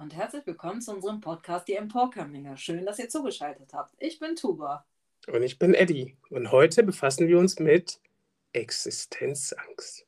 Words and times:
und 0.00 0.14
herzlich 0.14 0.46
willkommen 0.46 0.80
zu 0.80 0.94
unserem 0.94 1.20
Podcast 1.20 1.68
Die 1.68 1.74
Emporkömmlinge. 1.74 2.56
Schön, 2.56 2.86
dass 2.86 2.98
ihr 2.98 3.10
zugeschaltet 3.10 3.74
habt. 3.74 3.94
Ich 3.98 4.18
bin 4.18 4.34
Tuba. 4.34 4.86
Und 5.26 5.42
ich 5.42 5.58
bin 5.58 5.74
Eddie. 5.74 6.16
Und 6.30 6.50
heute 6.50 6.82
befassen 6.82 7.28
wir 7.28 7.38
uns 7.38 7.58
mit 7.58 8.00
Existenzangst. 8.54 10.06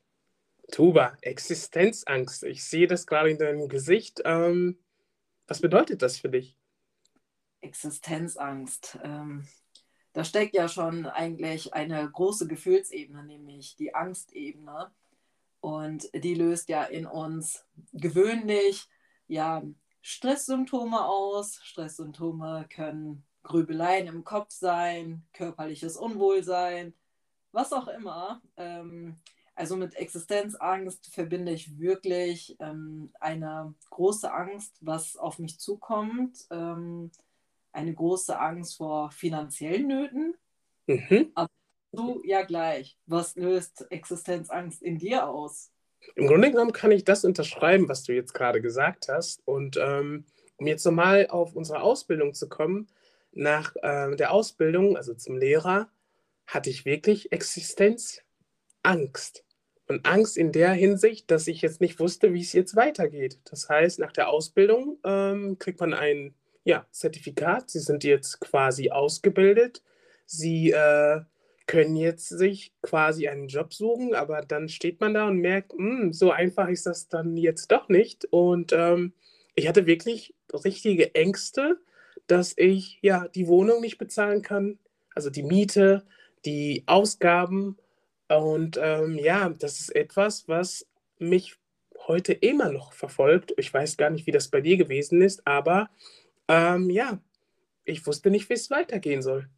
Tuba, 0.70 1.18
Existenzangst. 1.20 2.44
Ich 2.44 2.64
sehe 2.64 2.86
das 2.86 3.06
gerade 3.06 3.30
in 3.30 3.36
deinem 3.36 3.68
Gesicht. 3.68 4.22
Ähm, 4.24 4.78
was 5.46 5.60
bedeutet 5.60 6.00
das 6.00 6.16
für 6.16 6.30
dich? 6.30 6.56
Existenzangst. 7.60 8.98
Ähm, 9.04 9.46
da 10.14 10.24
steckt 10.24 10.54
ja 10.54 10.68
schon 10.68 11.04
eigentlich 11.04 11.74
eine 11.74 12.10
große 12.10 12.46
Gefühlsebene, 12.46 13.24
nämlich 13.24 13.76
die 13.76 13.94
Angstebene. 13.94 14.90
Und 15.60 16.08
die 16.14 16.34
löst 16.34 16.70
ja 16.70 16.82
in 16.82 17.04
uns 17.04 17.66
gewöhnlich 17.92 18.88
ja, 19.32 19.62
Stresssymptome 20.02 21.04
aus. 21.04 21.60
Stresssymptome 21.62 22.66
können 22.68 23.24
Grübeleien 23.42 24.06
im 24.06 24.24
Kopf 24.24 24.50
sein, 24.50 25.24
körperliches 25.32 25.96
Unwohlsein, 25.96 26.94
was 27.52 27.72
auch 27.72 27.88
immer. 27.88 28.42
Ähm, 28.56 29.16
also 29.54 29.76
mit 29.76 29.94
Existenzangst 29.94 31.12
verbinde 31.12 31.52
ich 31.52 31.78
wirklich 31.78 32.56
ähm, 32.60 33.12
eine 33.20 33.74
große 33.90 34.32
Angst, 34.32 34.76
was 34.80 35.16
auf 35.16 35.38
mich 35.38 35.58
zukommt. 35.58 36.46
Ähm, 36.50 37.10
eine 37.72 37.94
große 37.94 38.38
Angst 38.38 38.76
vor 38.76 39.10
finanziellen 39.10 39.86
Nöten. 39.88 40.34
Mhm. 40.86 41.32
Aber 41.34 41.50
du 41.92 42.22
ja 42.24 42.42
gleich. 42.42 42.98
Was 43.06 43.34
löst 43.36 43.90
Existenzangst 43.90 44.82
in 44.82 44.98
dir 44.98 45.28
aus? 45.28 45.71
Im 46.14 46.26
Grunde 46.26 46.50
genommen 46.50 46.72
kann 46.72 46.90
ich 46.90 47.04
das 47.04 47.24
unterschreiben, 47.24 47.88
was 47.88 48.04
du 48.04 48.12
jetzt 48.12 48.34
gerade 48.34 48.60
gesagt 48.60 49.08
hast. 49.08 49.40
Und 49.46 49.78
ähm, 49.80 50.24
um 50.56 50.66
jetzt 50.66 50.84
nochmal 50.84 51.26
auf 51.28 51.54
unsere 51.54 51.82
Ausbildung 51.82 52.34
zu 52.34 52.48
kommen, 52.48 52.88
nach 53.32 53.74
äh, 53.82 54.14
der 54.16 54.32
Ausbildung, 54.32 54.96
also 54.96 55.14
zum 55.14 55.36
Lehrer, 55.38 55.88
hatte 56.46 56.70
ich 56.70 56.84
wirklich 56.84 57.32
Existenzangst. 57.32 58.24
Und 59.88 60.06
Angst 60.06 60.36
in 60.36 60.52
der 60.52 60.72
Hinsicht, 60.72 61.30
dass 61.30 61.48
ich 61.48 61.60
jetzt 61.60 61.80
nicht 61.80 61.98
wusste, 61.98 62.32
wie 62.32 62.40
es 62.40 62.52
jetzt 62.52 62.76
weitergeht. 62.76 63.40
Das 63.44 63.68
heißt, 63.68 63.98
nach 63.98 64.12
der 64.12 64.28
Ausbildung 64.28 64.98
ähm, 65.04 65.58
kriegt 65.58 65.80
man 65.80 65.92
ein 65.92 66.34
ja, 66.64 66.86
Zertifikat. 66.92 67.70
Sie 67.70 67.80
sind 67.80 68.04
jetzt 68.04 68.40
quasi 68.40 68.90
ausgebildet. 68.90 69.82
Sie 70.24 70.70
äh, 70.70 71.22
können 71.72 71.96
jetzt 71.96 72.28
sich 72.28 72.74
quasi 72.82 73.28
einen 73.28 73.48
Job 73.48 73.72
suchen, 73.72 74.14
aber 74.14 74.42
dann 74.42 74.68
steht 74.68 75.00
man 75.00 75.14
da 75.14 75.26
und 75.26 75.38
merkt, 75.38 75.72
mh, 75.72 76.00
hm, 76.00 76.12
so 76.12 76.30
einfach 76.30 76.68
ist 76.68 76.84
das 76.84 77.08
dann 77.08 77.38
jetzt 77.38 77.72
doch 77.72 77.88
nicht. 77.88 78.26
Und 78.26 78.74
ähm, 78.74 79.14
ich 79.54 79.68
hatte 79.68 79.86
wirklich 79.86 80.34
richtige 80.52 81.14
Ängste, 81.14 81.80
dass 82.26 82.52
ich 82.58 82.98
ja 83.00 83.26
die 83.26 83.48
Wohnung 83.48 83.80
nicht 83.80 83.96
bezahlen 83.96 84.42
kann, 84.42 84.78
also 85.14 85.30
die 85.30 85.42
Miete, 85.42 86.04
die 86.44 86.82
Ausgaben. 86.84 87.78
Und 88.28 88.78
ähm, 88.78 89.18
ja, 89.18 89.48
das 89.48 89.80
ist 89.80 89.96
etwas, 89.96 90.46
was 90.48 90.86
mich 91.18 91.54
heute 92.06 92.34
immer 92.34 92.70
noch 92.70 92.92
verfolgt. 92.92 93.54
Ich 93.56 93.72
weiß 93.72 93.96
gar 93.96 94.10
nicht, 94.10 94.26
wie 94.26 94.32
das 94.32 94.48
bei 94.48 94.60
dir 94.60 94.76
gewesen 94.76 95.22
ist, 95.22 95.46
aber 95.46 95.88
ähm, 96.48 96.90
ja, 96.90 97.18
ich 97.86 98.06
wusste 98.06 98.30
nicht, 98.30 98.50
wie 98.50 98.54
es 98.54 98.70
weitergehen 98.70 99.22
soll. 99.22 99.48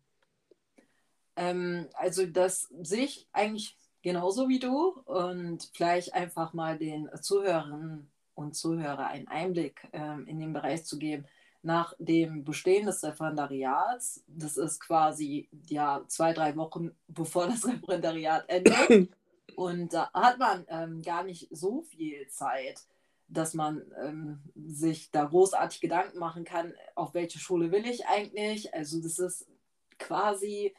Ähm, 1.36 1.88
also 1.94 2.26
das 2.26 2.68
sehe 2.82 3.04
ich 3.04 3.28
eigentlich 3.32 3.76
genauso 4.02 4.48
wie 4.48 4.58
du 4.58 5.00
und 5.06 5.70
vielleicht 5.74 6.14
einfach 6.14 6.52
mal 6.52 6.78
den 6.78 7.08
Zuhörerinnen 7.20 8.10
und 8.34 8.54
Zuhörer 8.54 9.08
einen 9.08 9.28
Einblick 9.28 9.88
ähm, 9.92 10.26
in 10.26 10.38
den 10.38 10.52
Bereich 10.52 10.84
zu 10.84 10.98
geben. 10.98 11.24
Nach 11.62 11.94
dem 11.98 12.44
Bestehen 12.44 12.84
des 12.84 13.02
Referendariats, 13.02 14.22
das 14.26 14.58
ist 14.58 14.80
quasi 14.80 15.48
ja 15.68 16.04
zwei, 16.08 16.34
drei 16.34 16.54
Wochen 16.56 16.90
bevor 17.08 17.46
das 17.46 17.66
Referendariat 17.66 18.44
endet, 18.48 19.08
und 19.56 19.92
da 19.94 20.10
hat 20.12 20.38
man 20.38 20.66
ähm, 20.68 21.02
gar 21.02 21.24
nicht 21.24 21.48
so 21.50 21.82
viel 21.82 22.28
Zeit, 22.28 22.82
dass 23.28 23.54
man 23.54 23.82
ähm, 24.02 24.40
sich 24.54 25.10
da 25.10 25.24
großartig 25.24 25.80
Gedanken 25.80 26.18
machen 26.18 26.44
kann, 26.44 26.74
auf 26.94 27.14
welche 27.14 27.38
Schule 27.38 27.72
will 27.72 27.86
ich 27.86 28.06
eigentlich. 28.06 28.74
Also 28.74 29.00
das 29.00 29.18
ist 29.18 29.46
quasi 29.98 30.74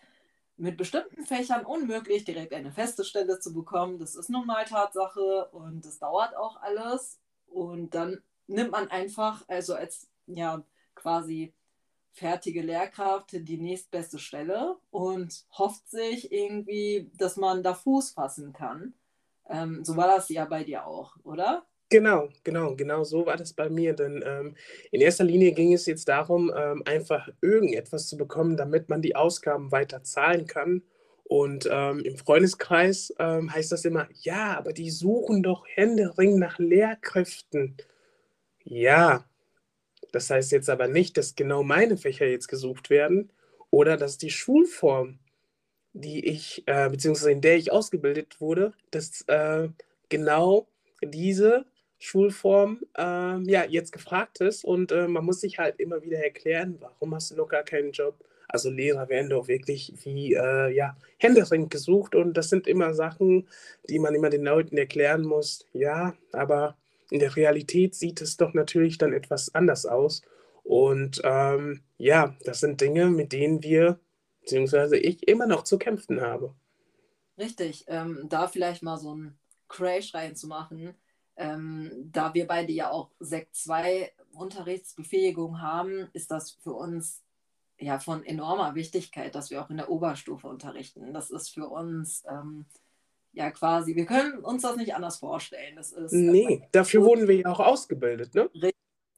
mit 0.58 0.78
bestimmten 0.78 1.26
Fächern 1.26 1.66
unmöglich, 1.66 2.24
direkt 2.24 2.54
eine 2.54 2.72
feste 2.72 3.04
Stelle 3.04 3.40
zu 3.40 3.54
bekommen. 3.54 4.00
Das 4.00 4.16
ist 4.16 4.30
nun 4.30 4.46
mal 4.46 4.66
Tatsache 4.66 5.50
und 5.52 5.86
das 5.86 6.00
dauert 6.00 6.36
auch 6.36 6.62
alles. 6.62 7.20
Und 7.48 7.94
dann 7.96 8.22
nimmt 8.48 8.72
man 8.72 8.90
einfach, 8.90 9.44
also 9.48 9.76
als 9.76 10.08
ja 10.28 10.64
quasi 10.94 11.54
fertige 12.14 12.62
Lehrkraft, 12.62 13.32
die 13.34 13.58
nächstbeste 13.58 14.20
Stelle 14.20 14.78
und 14.90 15.46
hofft 15.52 15.90
sich 15.90 16.32
irgendwie, 16.32 17.12
dass 17.16 17.36
man 17.36 17.62
da 17.62 17.74
Fuß 17.74 18.12
fassen 18.12 18.54
kann. 18.54 18.94
Ähm, 19.48 19.84
so 19.84 19.98
war 19.98 20.08
das 20.08 20.30
ja 20.30 20.46
bei 20.46 20.64
dir 20.64 20.88
auch, 20.88 21.18
oder? 21.24 21.66
Genau, 21.92 22.30
genau, 22.44 22.76
genau 22.76 23.04
so 23.04 23.26
war 23.28 23.38
das 23.38 23.54
bei 23.54 23.70
mir. 23.70 23.94
Denn 23.94 24.24
ähm, 24.26 24.56
in 24.92 25.02
erster 25.02 25.24
Linie 25.24 25.52
ging 25.52 25.74
es 25.74 25.86
jetzt 25.86 26.08
darum, 26.08 26.52
ähm, 26.56 26.82
einfach 26.86 27.30
irgendetwas 27.42 28.08
zu 28.08 28.18
bekommen, 28.18 28.58
damit 28.58 28.90
man 28.90 29.02
die 29.02 29.16
Ausgaben 29.16 29.72
weiter 29.72 30.04
zahlen 30.04 30.48
kann. 30.48 30.82
Und 31.24 31.68
ähm, 31.72 32.00
im 32.00 32.18
Freundeskreis 32.18 33.14
ähm, 33.20 33.54
heißt 33.54 33.72
das 33.72 33.86
immer, 33.86 34.08
ja, 34.22 34.58
aber 34.58 34.74
die 34.74 34.90
suchen 34.92 35.44
doch 35.44 35.64
händeringend 35.68 36.40
nach 36.40 36.60
Lehrkräften. 36.60 37.78
Ja, 38.64 39.26
das 40.12 40.30
heißt 40.30 40.52
jetzt 40.52 40.70
aber 40.70 40.88
nicht, 40.88 41.18
dass 41.18 41.36
genau 41.36 41.64
meine 41.64 41.98
Fächer 41.98 42.28
jetzt 42.28 42.48
gesucht 42.48 42.90
werden 42.90 43.32
oder 43.72 43.98
dass 43.98 44.18
die 44.18 44.30
Schulform, 44.32 45.20
die 45.94 46.26
ich, 46.28 46.64
äh, 46.68 46.90
beziehungsweise 46.90 47.32
in 47.32 47.42
der 47.42 47.58
ich 47.58 47.72
ausgebildet 47.72 48.42
wurde, 48.42 48.74
dass 48.92 49.22
äh, 49.28 49.70
genau 50.10 50.68
diese 51.04 51.66
Schulform 52.00 52.82
äh, 52.98 53.40
ja, 53.50 53.66
jetzt 53.66 53.92
gefragt 53.92 54.42
ist 54.42 54.64
und 54.66 54.92
äh, 54.92 55.08
man 55.08 55.26
muss 55.26 55.42
sich 55.42 55.60
halt 55.60 55.80
immer 55.80 56.02
wieder 56.04 56.20
erklären, 56.20 56.78
warum 56.80 57.16
hast 57.16 57.32
du 57.32 57.36
noch 57.36 57.48
gar 57.48 57.64
keinen 57.64 57.92
Job? 57.92 58.16
Also 58.48 58.70
Lehrer 58.70 59.10
werden 59.10 59.30
doch 59.30 59.48
wirklich 59.48 59.94
wie 60.04 60.34
äh, 60.34 60.74
ja, 60.74 60.98
händeringend 61.18 61.72
gesucht 61.72 62.16
und 62.16 62.36
das 62.36 62.50
sind 62.50 62.68
immer 62.68 62.94
Sachen, 62.94 63.48
die 63.90 64.00
man 64.00 64.14
immer 64.14 64.30
den 64.30 64.44
Leuten 64.44 64.78
erklären 64.78 65.24
muss. 65.24 65.66
Ja, 65.74 66.16
aber 66.32 66.78
in 67.10 67.20
der 67.20 67.36
Realität 67.36 67.96
sieht 67.96 68.22
es 68.22 68.38
doch 68.38 68.54
natürlich 68.54 68.98
dann 68.98 69.14
etwas 69.14 69.54
anders 69.54 69.86
aus. 69.86 70.22
Und 70.64 71.22
ähm, 71.24 71.82
ja, 71.98 72.36
das 72.44 72.60
sind 72.60 72.82
Dinge, 72.82 73.08
mit 73.10 73.34
denen 73.34 73.62
wir, 73.64 74.00
beziehungsweise 74.42 74.98
ich, 74.98 75.28
immer 75.28 75.48
noch 75.48 75.64
zu 75.64 75.78
kämpfen 75.78 76.22
habe. 76.22 76.56
Richtig, 77.38 77.86
ähm, 77.88 78.26
da 78.30 78.48
vielleicht 78.48 78.82
mal 78.82 78.98
so 78.98 79.12
einen 79.12 79.38
Crash 79.68 80.14
reinzumachen 80.14 80.96
ähm, 81.38 81.92
da 82.12 82.34
wir 82.34 82.48
beide 82.48 82.72
ja 82.72 82.92
auch 82.92 83.12
Sekt 83.20 83.56
2 83.56 84.12
Unterrichtsbefähigung 84.34 85.62
haben, 85.62 86.10
ist 86.14 86.32
das 86.32 86.52
für 86.52 86.74
uns 86.74 87.22
ja 87.78 88.00
von 88.00 88.24
enormer 88.24 88.76
Wichtigkeit, 88.76 89.36
dass 89.36 89.50
wir 89.50 89.62
auch 89.62 89.70
in 89.70 89.78
der 89.78 89.90
Oberstufe 89.90 90.48
unterrichten. 90.48 91.14
Das 91.14 91.30
ist 91.30 91.50
für 91.50 91.68
uns 91.68 92.24
ähm, 92.30 92.66
ja 93.34 93.52
quasi, 93.52 93.96
wir 93.96 94.06
können 94.06 94.40
uns 94.40 94.62
das 94.62 94.78
nicht 94.78 94.96
anders 94.96 95.18
vorstellen. 95.18 95.76
Das 95.76 95.92
ist, 95.92 96.14
nee, 96.14 96.56
äh, 96.56 96.62
dafür 96.72 97.02
gut. 97.02 97.10
wurden 97.10 97.28
wir 97.28 97.36
ja 97.36 97.52
auch 97.52 97.60
ausgebildet, 97.60 98.34
ne? 98.34 98.50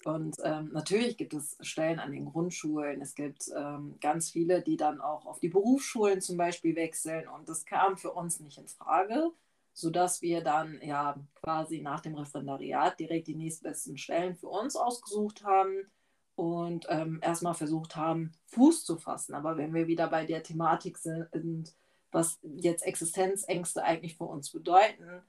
Und 0.06 0.38
ähm, 0.44 0.70
natürlich 0.72 1.18
gibt 1.18 1.34
es 1.34 1.58
Stellen 1.60 2.00
an 2.00 2.14
den 2.14 2.26
Grundschulen. 2.26 3.02
Es 3.02 3.14
gibt 3.14 3.50
ähm, 3.56 3.98
ganz 4.00 4.32
viele, 4.32 4.62
die 4.62 4.78
dann 4.78 5.02
auch 5.02 5.26
auf 5.26 5.40
die 5.40 5.50
Berufsschulen 5.50 6.22
zum 6.22 6.38
Beispiel 6.38 6.76
wechseln. 6.78 7.28
Und 7.28 7.50
das 7.50 7.66
kam 7.66 7.98
für 7.98 8.12
uns 8.12 8.40
nicht 8.40 8.58
in 8.58 8.68
Frage 8.68 9.32
sodass 9.78 10.24
wir 10.24 10.44
dann 10.44 10.80
ja 10.82 11.16
quasi 11.36 11.82
nach 11.82 12.00
dem 12.00 12.16
Referendariat 12.16 13.00
direkt 13.00 13.28
die 13.28 13.36
nächstbesten 13.36 13.96
Stellen 13.96 14.36
für 14.36 14.48
uns 14.48 14.76
ausgesucht 14.76 15.44
haben 15.44 15.92
und 16.34 16.88
ähm, 16.90 17.20
erstmal 17.22 17.54
versucht 17.54 17.96
haben, 17.96 18.32
Fuß 18.48 18.86
zu 18.86 18.98
fassen. 18.98 19.36
Aber 19.36 19.56
wenn 19.56 19.76
wir 19.76 19.86
wieder 19.86 20.08
bei 20.08 20.26
der 20.26 20.42
Thematik 20.42 20.98
sind, 20.98 21.76
was 22.12 22.40
jetzt 22.42 22.88
Existenzängste 22.88 23.84
eigentlich 23.84 24.18
für 24.18 24.24
uns 24.24 24.52
bedeuten 24.52 25.22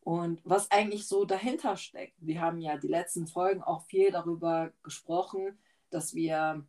und 0.00 0.42
was 0.44 0.70
eigentlich 0.70 1.08
so 1.08 1.24
dahinter 1.24 1.78
steckt. 1.78 2.16
Wir 2.18 2.42
haben 2.42 2.60
ja 2.60 2.76
die 2.76 2.88
letzten 2.88 3.26
Folgen 3.26 3.62
auch 3.62 3.86
viel 3.86 4.10
darüber 4.10 4.72
gesprochen, 4.82 5.58
dass 5.88 6.14
wir 6.14 6.66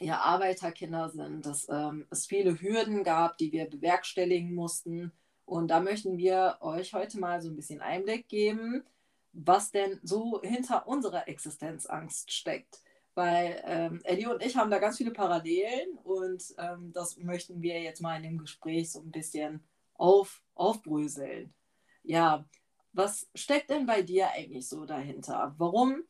ja 0.00 0.20
Arbeiterkinder 0.20 1.10
sind, 1.10 1.44
dass 1.44 1.68
ähm, 1.68 2.06
es 2.08 2.24
viele 2.24 2.58
Hürden 2.58 3.04
gab, 3.04 3.36
die 3.36 3.52
wir 3.52 3.68
bewerkstelligen 3.68 4.54
mussten 4.54 5.12
und 5.46 5.68
da 5.68 5.80
möchten 5.80 6.18
wir 6.18 6.58
euch 6.60 6.92
heute 6.92 7.18
mal 7.18 7.40
so 7.40 7.48
ein 7.48 7.56
bisschen 7.56 7.80
Einblick 7.80 8.28
geben, 8.28 8.84
was 9.32 9.70
denn 9.70 10.00
so 10.02 10.42
hinter 10.42 10.88
unserer 10.88 11.28
Existenzangst 11.28 12.32
steckt. 12.32 12.80
Weil 13.14 13.62
ähm, 13.64 14.00
Eddie 14.04 14.26
und 14.26 14.44
ich 14.44 14.56
haben 14.56 14.70
da 14.70 14.78
ganz 14.78 14.98
viele 14.98 15.12
Parallelen 15.12 15.96
und 16.04 16.54
ähm, 16.58 16.92
das 16.92 17.16
möchten 17.16 17.62
wir 17.62 17.80
jetzt 17.80 18.02
mal 18.02 18.16
in 18.16 18.24
dem 18.24 18.38
Gespräch 18.38 18.90
so 18.92 19.00
ein 19.00 19.10
bisschen 19.10 19.62
auf, 19.94 20.42
aufbröseln. 20.54 21.54
Ja, 22.02 22.44
was 22.92 23.28
steckt 23.34 23.70
denn 23.70 23.86
bei 23.86 24.02
dir 24.02 24.30
eigentlich 24.30 24.68
so 24.68 24.84
dahinter? 24.84 25.54
Warum 25.58 26.02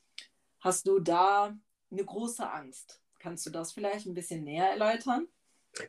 hast 0.60 0.88
du 0.88 0.98
da 0.98 1.56
eine 1.90 2.04
große 2.04 2.50
Angst? 2.50 3.00
Kannst 3.18 3.44
du 3.46 3.50
das 3.50 3.72
vielleicht 3.72 4.06
ein 4.06 4.14
bisschen 4.14 4.44
näher 4.44 4.70
erläutern? 4.70 5.28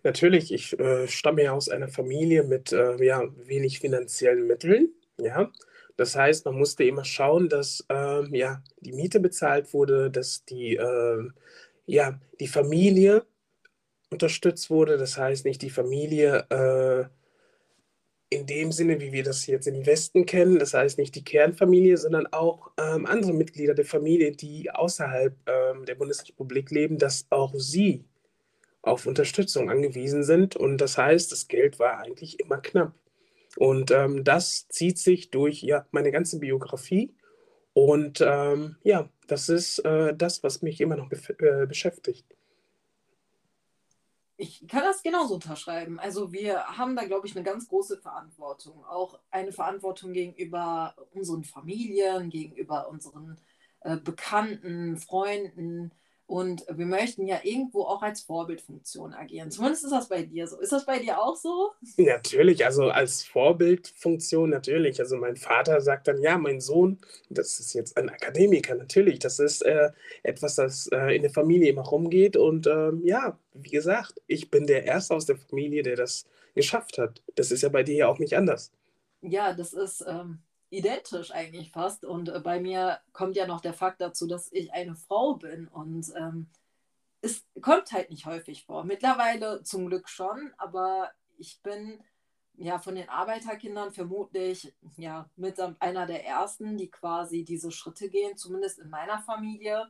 Natürlich, 0.03 0.53
ich 0.53 0.77
äh, 0.79 1.07
stamme 1.07 1.43
ja 1.43 1.53
aus 1.53 1.69
einer 1.69 1.87
Familie 1.87 2.43
mit 2.43 2.71
äh, 2.71 3.03
ja, 3.03 3.23
wenig 3.45 3.79
finanziellen 3.79 4.47
Mitteln. 4.47 4.93
Ja, 5.19 5.51
das 5.95 6.15
heißt, 6.15 6.45
man 6.45 6.55
musste 6.55 6.83
immer 6.83 7.03
schauen, 7.05 7.49
dass 7.49 7.85
äh, 7.89 8.37
ja, 8.37 8.63
die 8.81 8.93
Miete 8.93 9.19
bezahlt 9.19 9.73
wurde, 9.73 10.11
dass 10.11 10.45
die, 10.45 10.75
ähm, 10.75 11.33
ja, 11.85 12.19
die 12.39 12.47
Familie 12.47 13.25
unterstützt 14.11 14.69
wurde. 14.69 14.97
Das 14.97 15.17
heißt, 15.17 15.45
nicht 15.45 15.61
die 15.61 15.69
Familie 15.71 16.45
äh, 16.49 17.05
in 18.29 18.45
dem 18.45 18.71
Sinne, 18.71 18.99
wie 18.99 19.11
wir 19.11 19.23
das 19.23 19.47
jetzt 19.47 19.67
im 19.67 19.85
Westen 19.85 20.25
kennen, 20.25 20.59
das 20.59 20.73
heißt 20.73 20.97
nicht 20.97 21.15
die 21.15 21.23
Kernfamilie, 21.23 21.97
sondern 21.97 22.27
auch 22.27 22.71
ähm, 22.77 23.05
andere 23.05 23.33
Mitglieder 23.33 23.73
der 23.73 23.85
Familie, 23.85 24.33
die 24.33 24.69
außerhalb 24.69 25.33
ähm, 25.47 25.85
der 25.85 25.95
Bundesrepublik 25.95 26.69
leben, 26.71 26.97
dass 26.97 27.25
auch 27.29 27.53
sie 27.55 28.05
auf 28.87 29.05
Unterstützung 29.05 29.69
angewiesen 29.69 30.23
sind. 30.23 30.55
Und 30.55 30.79
das 30.79 30.97
heißt, 30.97 31.31
das 31.31 31.47
Geld 31.47 31.79
war 31.79 31.99
eigentlich 31.99 32.39
immer 32.39 32.57
knapp. 32.57 32.93
Und 33.57 33.91
ähm, 33.91 34.23
das 34.23 34.67
zieht 34.69 34.99
sich 34.99 35.31
durch 35.31 35.63
ja, 35.63 35.85
meine 35.91 36.11
ganze 36.11 36.39
Biografie. 36.39 37.15
Und 37.73 38.21
ähm, 38.21 38.77
ja, 38.83 39.09
das 39.27 39.49
ist 39.49 39.79
äh, 39.79 40.15
das, 40.15 40.43
was 40.43 40.61
mich 40.61 40.81
immer 40.81 40.95
noch 40.95 41.11
äh, 41.11 41.65
beschäftigt. 41.67 42.25
Ich 44.39 44.67
kann 44.67 44.83
das 44.83 45.01
genauso 45.01 45.35
unterschreiben. 45.35 45.99
Also 45.99 46.31
wir 46.31 46.63
haben 46.77 46.95
da, 46.95 47.05
glaube 47.05 47.25
ich, 47.25 47.35
eine 47.35 47.43
ganz 47.43 47.67
große 47.67 47.97
Verantwortung. 47.97 48.85
Auch 48.85 49.19
eine 49.31 49.51
Verantwortung 49.51 50.13
gegenüber 50.13 50.95
unseren 51.13 51.43
Familien, 51.43 52.29
gegenüber 52.29 52.87
unseren 52.89 53.37
äh, 53.81 53.97
Bekannten, 53.97 54.97
Freunden, 54.97 55.91
und 56.27 56.65
wir 56.69 56.85
möchten 56.85 57.25
ja 57.25 57.39
irgendwo 57.43 57.83
auch 57.83 58.01
als 58.01 58.21
Vorbildfunktion 58.21 59.13
agieren. 59.13 59.49
Zumindest 59.49 59.85
ist 59.85 59.91
das 59.91 60.09
bei 60.09 60.23
dir 60.23 60.45
so. 60.45 60.59
Ist 60.59 60.73
das 60.73 60.85
bei 60.85 60.99
dir 60.99 61.21
auch 61.21 61.37
so? 61.37 61.71
Natürlich, 61.95 62.65
also 62.65 62.89
als 62.89 63.23
Vorbildfunktion 63.23 64.49
natürlich. 64.49 64.99
Also 64.99 65.15
mein 65.15 65.37
Vater 65.37 65.79
sagt 65.79 66.09
dann, 66.09 66.21
ja, 66.21 66.37
mein 66.37 66.59
Sohn, 66.59 66.99
das 67.29 67.61
ist 67.61 67.73
jetzt 67.73 67.95
ein 67.95 68.09
Akademiker, 68.09 68.75
natürlich. 68.75 69.19
Das 69.19 69.39
ist 69.39 69.61
äh, 69.61 69.91
etwas, 70.21 70.55
das 70.55 70.87
äh, 70.87 71.15
in 71.15 71.21
der 71.21 71.31
Familie 71.31 71.69
immer 71.69 71.85
rumgeht. 71.85 72.35
Und 72.35 72.67
ähm, 72.67 73.01
ja, 73.05 73.39
wie 73.53 73.69
gesagt, 73.69 74.21
ich 74.27 74.51
bin 74.51 74.67
der 74.67 74.83
Erste 74.83 75.15
aus 75.15 75.27
der 75.27 75.37
Familie, 75.37 75.81
der 75.81 75.95
das 75.95 76.25
geschafft 76.55 76.97
hat. 76.97 77.23
Das 77.35 77.51
ist 77.51 77.63
ja 77.63 77.69
bei 77.69 77.83
dir 77.83 77.95
ja 77.95 78.07
auch 78.09 78.19
nicht 78.19 78.35
anders. 78.35 78.73
Ja, 79.21 79.53
das 79.53 79.71
ist, 79.71 80.03
ähm, 80.05 80.39
identisch 80.69 81.31
eigentlich 81.31 81.71
fast. 81.71 82.05
Und 82.05 82.29
äh, 82.29 82.39
bei 82.39 82.59
mir 82.59 82.99
kommt 83.13 83.35
ja 83.35 83.47
noch 83.47 83.61
der 83.61 83.73
Fakt 83.73 84.01
dazu, 84.01 84.27
dass 84.27 84.51
ich 84.51 84.73
eine 84.73 84.95
Frau 84.95 85.35
bin. 85.35 85.67
Und 85.67 86.11
ähm, 86.15 86.47
es 87.21 87.45
kommt 87.61 87.91
halt 87.91 88.09
nicht 88.09 88.25
häufig 88.25 88.65
vor. 88.65 88.83
Mittlerweile 88.83 89.63
zum 89.63 89.87
Glück 89.87 90.09
schon, 90.09 90.53
aber 90.57 91.11
ich 91.37 91.61
bin 91.61 91.99
ja 92.57 92.79
von 92.79 92.95
den 92.95 93.09
Arbeiterkindern 93.09 93.91
vermutlich 93.91 94.73
ja 94.97 95.29
mit 95.35 95.59
einer 95.79 96.05
der 96.05 96.25
ersten, 96.25 96.77
die 96.77 96.89
quasi 96.89 97.43
diese 97.43 97.71
Schritte 97.71 98.09
gehen, 98.09 98.37
zumindest 98.37 98.79
in 98.79 98.89
meiner 98.89 99.19
Familie. 99.19 99.89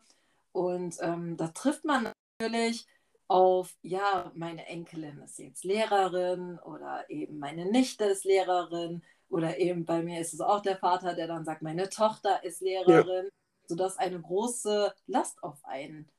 Und 0.52 0.98
ähm, 1.02 1.38
da 1.38 1.48
trifft 1.50 1.86
man 1.86 2.12
natürlich 2.40 2.88
auf, 3.28 3.76
ja, 3.82 4.32
meine 4.36 4.66
Enkelin 4.68 5.20
ist 5.20 5.40
jetzt 5.40 5.64
Lehrerin 5.64 6.60
oder 6.60 7.10
eben 7.10 7.40
meine 7.40 7.66
Nichte 7.66 8.06
ist 8.06 8.26
Lehrerin 8.26 9.04
oder 9.30 9.58
eben 9.60 9.86
bei 9.86 10.02
mir 10.02 10.22
ist 10.22 10.34
es 10.34 10.42
auch 10.42 10.62
der 10.62 10.78
Vater, 10.78 11.14
der 11.14 11.28
dann 11.28 11.46
sagt, 11.46 11.62
meine 11.62 11.90
Tochter 11.90 12.44
ist 12.44 12.62
Lehrerin, 12.62 13.26
ja. 13.26 13.32
sodass 13.68 13.98
eine 13.98 14.20
große 14.20 14.94
Last 15.08 15.44
auf 15.44 15.64
einen 15.66 16.10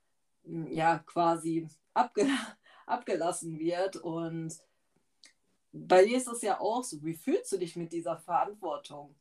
hm, 0.44 0.66
ja 0.68 0.98
quasi 0.98 1.68
abge 1.94 2.26
abgelassen 2.86 3.58
wird. 3.58 3.96
Und 3.96 4.58
bei 5.72 6.04
dir 6.04 6.16
ist 6.16 6.28
es 6.28 6.42
ja 6.42 6.60
auch 6.60 6.82
so. 6.82 7.02
Wie 7.02 7.14
fühlst 7.14 7.52
du 7.52 7.58
dich 7.58 7.76
mit 7.76 7.92
dieser 7.92 8.16
Verantwortung? 8.16 9.14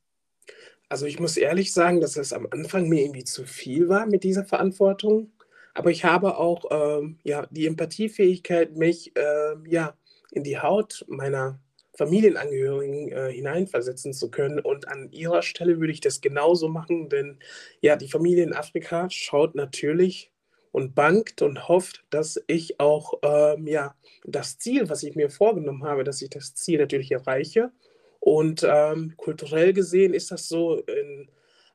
Also 0.90 1.06
ich 1.06 1.20
muss 1.20 1.36
ehrlich 1.36 1.74
sagen, 1.74 2.00
dass 2.00 2.16
es 2.16 2.32
am 2.32 2.48
Anfang 2.52 2.88
mir 2.88 3.02
irgendwie 3.02 3.26
zu 3.26 3.46
viel 3.46 3.90
war 3.90 4.06
mit 4.06 4.24
dieser 4.24 4.46
Verantwortung. 4.46 5.32
Aber 5.74 5.92
ich 5.92 6.06
habe 6.06 6.38
auch 6.38 6.66
ähm, 6.72 7.20
ja, 7.24 7.46
die 7.52 7.68
Empathiefähigkeit, 7.68 8.76
mich 8.76 9.16
äh, 9.16 9.56
ja, 9.68 9.96
in 10.32 10.44
die 10.44 10.58
Haut 10.58 11.06
meiner 11.08 11.60
Familienangehörigen 11.98 13.12
äh, 13.12 13.32
hineinversetzen 13.32 14.14
zu 14.14 14.30
können. 14.30 14.60
Und 14.60 14.88
an 14.88 15.12
ihrer 15.12 15.42
Stelle 15.42 15.80
würde 15.80 15.94
ich 15.94 16.02
das 16.02 16.22
genauso 16.22 16.70
machen, 16.70 17.10
denn 17.10 17.40
ja, 17.82 17.96
die 17.96 18.08
Familie 18.08 18.44
in 18.44 18.54
Afrika 18.54 19.10
schaut 19.10 19.56
natürlich 19.56 20.32
und 20.72 20.94
bangt 20.94 21.42
und 21.42 21.68
hofft, 21.68 22.06
dass 22.12 22.42
ich 22.48 22.80
auch 22.80 23.14
ähm, 23.24 23.68
ja, 23.68 23.96
das 24.26 24.60
Ziel, 24.60 24.90
was 24.90 25.04
ich 25.04 25.16
mir 25.16 25.30
vorgenommen 25.30 25.84
habe, 25.84 26.04
dass 26.04 26.22
ich 26.22 26.30
das 26.30 26.54
Ziel 26.54 26.80
natürlich 26.80 27.12
erreiche. 27.12 27.72
Und 28.20 28.66
ähm, 28.68 29.14
kulturell 29.18 29.74
gesehen 29.74 30.14
ist 30.14 30.32
das 30.32 30.48
so, 30.48 30.78
in 30.78 31.30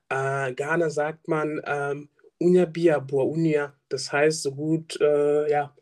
äh, 0.08 0.52
Ghana 0.52 0.90
sagt 0.90 1.26
man 1.26 1.60
ähm, 1.64 2.10
Unya 2.38 2.66
Bia 2.66 2.98
Bua 2.98 3.24
Unya, 3.24 3.74
das 3.88 4.12
heißt 4.12 4.42
so 4.42 4.52
gut, 4.54 5.00
äh, 5.00 5.50
ja, 5.50 5.74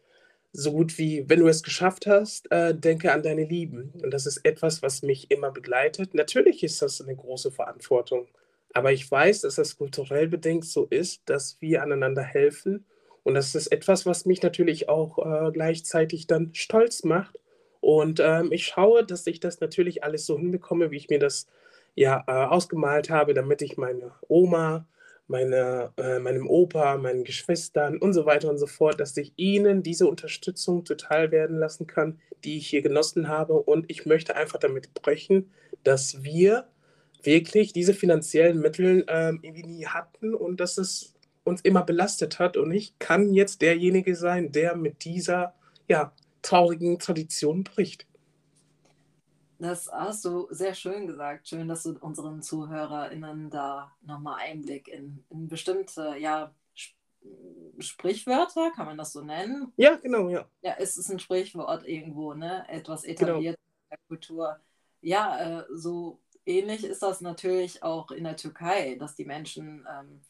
so 0.53 0.73
gut 0.73 0.99
wie, 0.99 1.29
wenn 1.29 1.41
du 1.41 1.49
es 1.49 1.63
geschafft 1.63 2.07
hast, 2.07 2.51
äh, 2.51 2.75
denke 2.75 3.13
an 3.13 3.23
deine 3.23 3.45
Lieben. 3.45 3.93
Und 4.03 4.11
das 4.13 4.27
ist 4.27 4.39
etwas, 4.45 4.83
was 4.83 5.03
mich 5.03 5.31
immer 5.31 5.51
begleitet. 5.51 6.15
Natürlich 6.15 6.63
ist 6.63 6.83
das 6.83 7.01
eine 7.01 7.15
große 7.15 7.51
Verantwortung, 7.51 8.27
aber 8.73 8.93
ich 8.93 9.09
weiß, 9.11 9.43
dass 9.43 9.57
das 9.57 9.77
kulturell 9.77 10.29
bedingt 10.29 10.65
so 10.65 10.87
ist, 10.87 11.23
dass 11.27 11.61
wir 11.61 11.83
aneinander 11.83 12.23
helfen. 12.23 12.85
Und 13.23 13.35
das 13.35 13.55
ist 13.55 13.69
etwas, 13.69 14.07
was 14.07 14.27
mich 14.27 14.43
natürlich 14.43 14.89
auch 14.89 15.19
äh, 15.19 15.53
gleichzeitig 15.53 16.27
dann 16.27 16.55
stolz 16.55 17.05
macht. 17.05 17.39
Und 17.81 18.21
ähm, 18.21 18.53
ich 18.53 18.67
schaue, 18.67 19.05
dass 19.05 19.27
ich 19.27 19.41
das 19.41 19.61
natürlich 19.61 20.05
alles 20.05 20.27
so 20.27 20.39
hinbekomme, 20.39 20.91
wie 20.91 20.97
ich 20.97 21.09
mir 21.11 21.19
das 21.19 21.47
ja 21.95 22.25
äh, 22.27 22.33
ausgemalt 22.33 23.11
habe, 23.11 23.35
damit 23.35 23.63
ich 23.63 23.77
meine 23.77 24.13
Oma, 24.29 24.87
meine, 25.31 25.93
äh, 25.97 26.19
meinem 26.19 26.49
Opa, 26.49 26.97
meinen 26.97 27.25
Geschwistern 27.25 27.99
und 27.99 28.13
so 28.13 28.27
weiter 28.27 28.51
und 28.51 28.59
so 28.59 28.67
fort, 28.67 28.99
dass 28.99 29.17
ich 29.17 29.33
ihnen 29.37 29.83
diese 29.83 30.09
Unterstützung 30.09 30.85
total 30.85 31.31
werden 31.31 31.57
lassen 31.57 31.87
kann, 31.87 32.19
die 32.45 32.59
ich 32.59 32.67
hier 32.67 32.83
genossen 32.83 33.29
habe. 33.29 33.55
Und 33.55 33.89
ich 33.89 34.07
möchte 34.07 34.35
einfach 34.35 34.59
damit 34.59 34.93
brechen, 34.93 35.51
dass 35.85 36.25
wir 36.25 36.67
wirklich 37.23 37.73
diese 37.73 37.95
finanziellen 37.95 38.61
Mittel 38.61 39.05
ähm, 39.09 39.39
irgendwie 39.43 39.63
nie 39.63 39.87
hatten 39.87 40.35
und 40.35 40.59
dass 40.59 40.79
es 40.79 41.15
uns 41.45 41.61
immer 41.61 41.85
belastet 41.85 42.41
hat. 42.41 42.57
Und 42.57 42.73
ich 42.73 42.99
kann 42.99 43.33
jetzt 43.33 43.63
derjenige 43.63 44.17
sein, 44.17 44.51
der 44.51 44.75
mit 44.75 45.05
dieser 45.05 45.55
ja, 45.89 46.13
traurigen 46.43 46.99
Tradition 46.99 47.63
bricht. 47.63 48.05
Das 49.61 49.91
hast 49.93 50.25
du 50.25 50.47
sehr 50.51 50.75
schön 50.75 51.07
gesagt. 51.07 51.47
Schön, 51.47 51.69
dass 51.69 51.83
du 51.83 51.99
unseren 52.01 52.43
ZuhörerInnen 52.43 53.51
da 53.51 53.95
nochmal 54.01 54.41
Einblick 54.41 54.89
in, 54.89 55.23
in 55.29 55.49
bestimmte, 55.49 56.17
ja, 56.19 56.55
Sprichwörter, 57.79 58.71
kann 58.71 58.87
man 58.87 58.97
das 58.97 59.13
so 59.13 59.21
nennen? 59.21 59.73
Ja, 59.77 59.97
genau, 59.97 60.31
ja. 60.31 60.47
Ja, 60.63 60.77
es 60.79 60.97
ist 60.97 61.11
ein 61.11 61.19
Sprichwort 61.19 61.87
irgendwo, 61.87 62.33
ne? 62.33 62.67
Etwas 62.69 63.03
genau. 63.03 63.15
etabliert 63.15 63.57
genau. 63.57 63.77
in 63.83 63.89
der 63.91 63.99
Kultur. 64.09 64.61
Ja, 65.03 65.61
äh, 65.61 65.65
so 65.71 66.19
ähnlich 66.47 66.85
ist 66.85 67.03
das 67.03 67.21
natürlich 67.21 67.83
auch 67.83 68.11
in 68.11 68.25
der 68.25 68.37
Türkei, 68.37 68.97
dass 68.97 69.15
die 69.15 69.27
Menschen 69.27 69.87
ähm, 69.91 70.23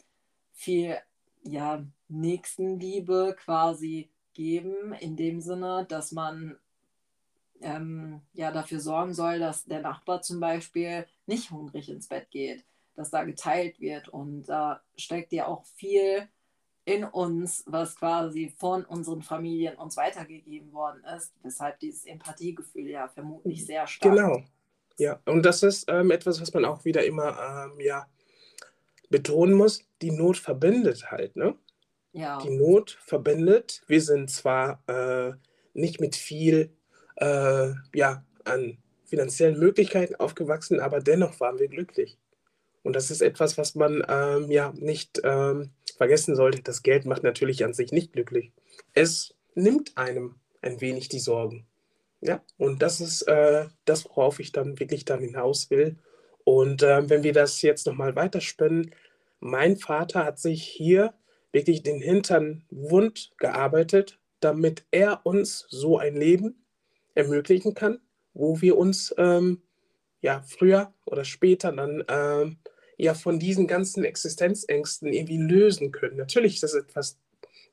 viel 0.53 0.99
ja, 1.45 1.85
Nächstenliebe 2.09 3.37
quasi 3.39 4.11
geben, 4.33 4.93
in 4.93 5.17
dem 5.17 5.41
Sinne, 5.41 5.87
dass 5.89 6.13
man 6.13 6.59
ähm, 7.61 8.21
ja, 8.33 8.50
dafür 8.50 8.81
sorgen 8.81 9.14
soll, 9.14 9.38
dass 9.38 9.64
der 9.64 9.81
Nachbar 9.81 10.23
zum 10.23 10.40
Beispiel 10.40 11.07
nicht 11.26 11.50
hungrig 11.50 11.88
ins 11.88 12.09
Bett 12.09 12.31
geht, 12.31 12.64
dass 12.95 13.11
da 13.11 13.25
geteilt 13.25 13.81
wird. 13.81 14.09
Und 14.09 14.45
da 14.45 14.83
steckt 14.97 15.33
ja 15.33 15.47
auch 15.47 15.64
viel 15.64 16.29
in 16.85 17.05
uns, 17.05 17.62
was 17.67 17.97
quasi 17.97 18.52
von 18.59 18.85
unseren 18.85 19.23
Familien 19.23 19.76
uns 19.76 19.97
weitergegeben 19.97 20.73
worden 20.73 21.05
ist, 21.17 21.33
weshalb 21.43 21.79
dieses 21.81 22.05
Empathiegefühl 22.05 22.88
ja 22.88 23.09
vermutlich 23.09 23.64
sehr 23.64 23.87
stark 23.87 24.14
Genau. 24.14 24.38
Ist. 24.38 24.49
Ja, 24.99 25.21
und 25.25 25.45
das 25.47 25.62
ist 25.62 25.88
ähm, 25.88 26.11
etwas, 26.11 26.40
was 26.40 26.52
man 26.52 26.64
auch 26.64 26.85
wieder 26.85 27.05
immer 27.05 27.69
ähm, 27.73 27.81
ja, 27.81 28.07
betonen 29.09 29.55
muss. 29.55 29.83
Die 30.02 30.11
Not 30.11 30.37
verbindet 30.37 31.11
halt, 31.11 31.37
ne? 31.37 31.57
Ja. 32.12 32.38
Die 32.43 32.50
Not 32.50 32.99
verbindet. 33.02 33.83
Wir 33.87 34.00
sind 34.02 34.31
zwar 34.31 34.83
äh, 34.88 35.33
nicht 35.75 36.00
mit 36.00 36.17
viel 36.17 36.76
äh, 37.21 37.73
ja, 37.95 38.25
an 38.45 38.79
finanziellen 39.05 39.59
Möglichkeiten 39.59 40.15
aufgewachsen, 40.17 40.81
aber 40.81 41.00
dennoch 41.00 41.41
waren 41.41 41.59
wir 41.59 41.69
glücklich. 41.69 42.19
Und 42.83 42.97
das 42.97 43.11
ist 43.11 43.21
etwas, 43.21 43.59
was 43.59 43.75
man 43.75 44.03
ähm, 44.09 44.50
ja 44.50 44.73
nicht 44.77 45.21
ähm, 45.25 45.71
vergessen 45.97 46.35
sollte. 46.35 46.62
Das 46.62 46.83
Geld 46.83 47.05
macht 47.05 47.23
natürlich 47.23 47.65
an 47.65 47.75
sich 47.75 47.93
nicht 47.93 48.12
glücklich. 48.12 48.53
Es 48.95 49.35
nimmt 49.55 49.97
einem 49.99 50.37
ein 50.62 50.81
wenig 50.81 51.09
die 51.09 51.19
Sorgen. 51.19 51.67
Ja, 52.23 52.43
und 52.59 52.83
das 52.83 53.00
ist 53.00 53.23
äh, 53.23 53.67
das, 53.85 54.05
worauf 54.05 54.41
ich 54.41 54.53
dann 54.53 54.79
wirklich 54.79 55.05
dann 55.05 55.21
hinaus 55.21 55.71
will. 55.71 55.97
Und 56.45 56.83
äh, 56.83 57.09
wenn 57.09 57.23
wir 57.23 57.33
das 57.33 57.62
jetzt 57.62 57.87
nochmal 57.87 58.15
weiterspinnen, 58.15 58.95
mein 59.41 59.77
Vater 59.77 60.25
hat 60.25 60.39
sich 60.39 60.62
hier 60.65 61.15
wirklich 61.53 61.83
den 61.83 62.00
Hintern 62.00 62.65
wund 62.71 63.33
gearbeitet, 63.39 64.19
damit 64.41 64.85
er 64.91 65.25
uns 65.25 65.67
so 65.69 65.99
ein 65.99 66.15
Leben 66.15 66.60
ermöglichen 67.21 67.75
kann, 67.75 68.00
wo 68.35 68.61
wir 68.61 68.77
uns 68.77 69.15
ähm, 69.19 69.62
ja 70.21 70.43
früher 70.47 70.93
oder 71.05 71.25
später 71.25 71.73
dann 71.73 72.05
ähm, 72.09 72.59
ja 72.97 73.15
von 73.15 73.39
diesen 73.39 73.67
ganzen 73.67 74.05
Existenzängsten 74.05 75.12
irgendwie 75.12 75.39
lösen 75.39 75.93
können. 75.93 76.17
Natürlich 76.17 76.55
ist 76.55 76.62
das 76.62 76.75
etwas, 76.75 77.19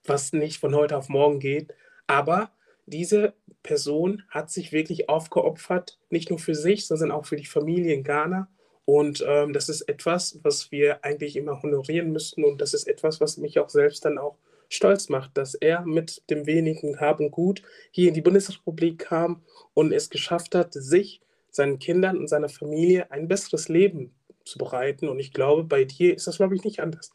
was 0.06 0.34
nicht 0.34 0.60
von 0.60 0.74
heute 0.74 0.98
auf 0.98 1.10
morgen 1.10 1.40
geht, 1.40 1.74
aber 2.08 2.52
diese 2.86 3.34
Person 3.64 4.24
hat 4.30 4.50
sich 4.50 4.72
wirklich 4.72 5.10
aufgeopfert, 5.10 6.00
nicht 6.10 6.30
nur 6.30 6.40
für 6.40 6.56
sich, 6.56 6.88
sondern 6.88 7.12
auch 7.12 7.26
für 7.26 7.36
die 7.36 7.46
Familie 7.46 7.94
in 7.94 8.04
Ghana. 8.04 8.48
Und 8.86 9.24
ähm, 9.28 9.52
das 9.52 9.68
ist 9.68 9.82
etwas, 9.82 10.40
was 10.44 10.72
wir 10.72 11.04
eigentlich 11.04 11.36
immer 11.36 11.62
honorieren 11.62 12.14
müssten. 12.14 12.46
Und 12.46 12.62
das 12.62 12.74
ist 12.74 12.88
etwas, 12.88 13.20
was 13.20 13.36
mich 13.36 13.60
auch 13.60 13.70
selbst 13.70 14.06
dann 14.06 14.18
auch 14.18 14.38
stolz 14.70 15.10
macht, 15.10 15.38
dass 15.38 15.54
er 15.54 15.82
mit 15.86 16.24
dem 16.30 16.46
wenigen 16.46 17.00
Hab 17.00 17.20
und 17.20 17.32
Gut 17.32 17.62
hier 17.92 18.10
in 18.10 18.14
die 18.14 18.22
Bundesrepublik 18.22 19.00
kam 19.00 19.44
und 19.74 19.92
es 19.92 20.10
geschafft 20.10 20.56
hat, 20.56 20.74
sich, 20.74 21.22
seinen 21.50 21.80
Kindern 21.80 22.18
und 22.18 22.28
seiner 22.28 22.50
Familie 22.50 23.12
ein 23.12 23.28
besseres 23.28 23.68
Leben 23.70 24.14
zu 24.46 24.58
bereiten. 24.58 25.10
Und 25.10 25.20
ich 25.20 25.34
glaube, 25.34 25.64
bei 25.64 25.86
dir 25.86 26.16
ist 26.16 26.28
das, 26.28 26.38
glaube 26.38 26.56
ich, 26.56 26.64
nicht 26.64 26.80
anders. 26.82 27.12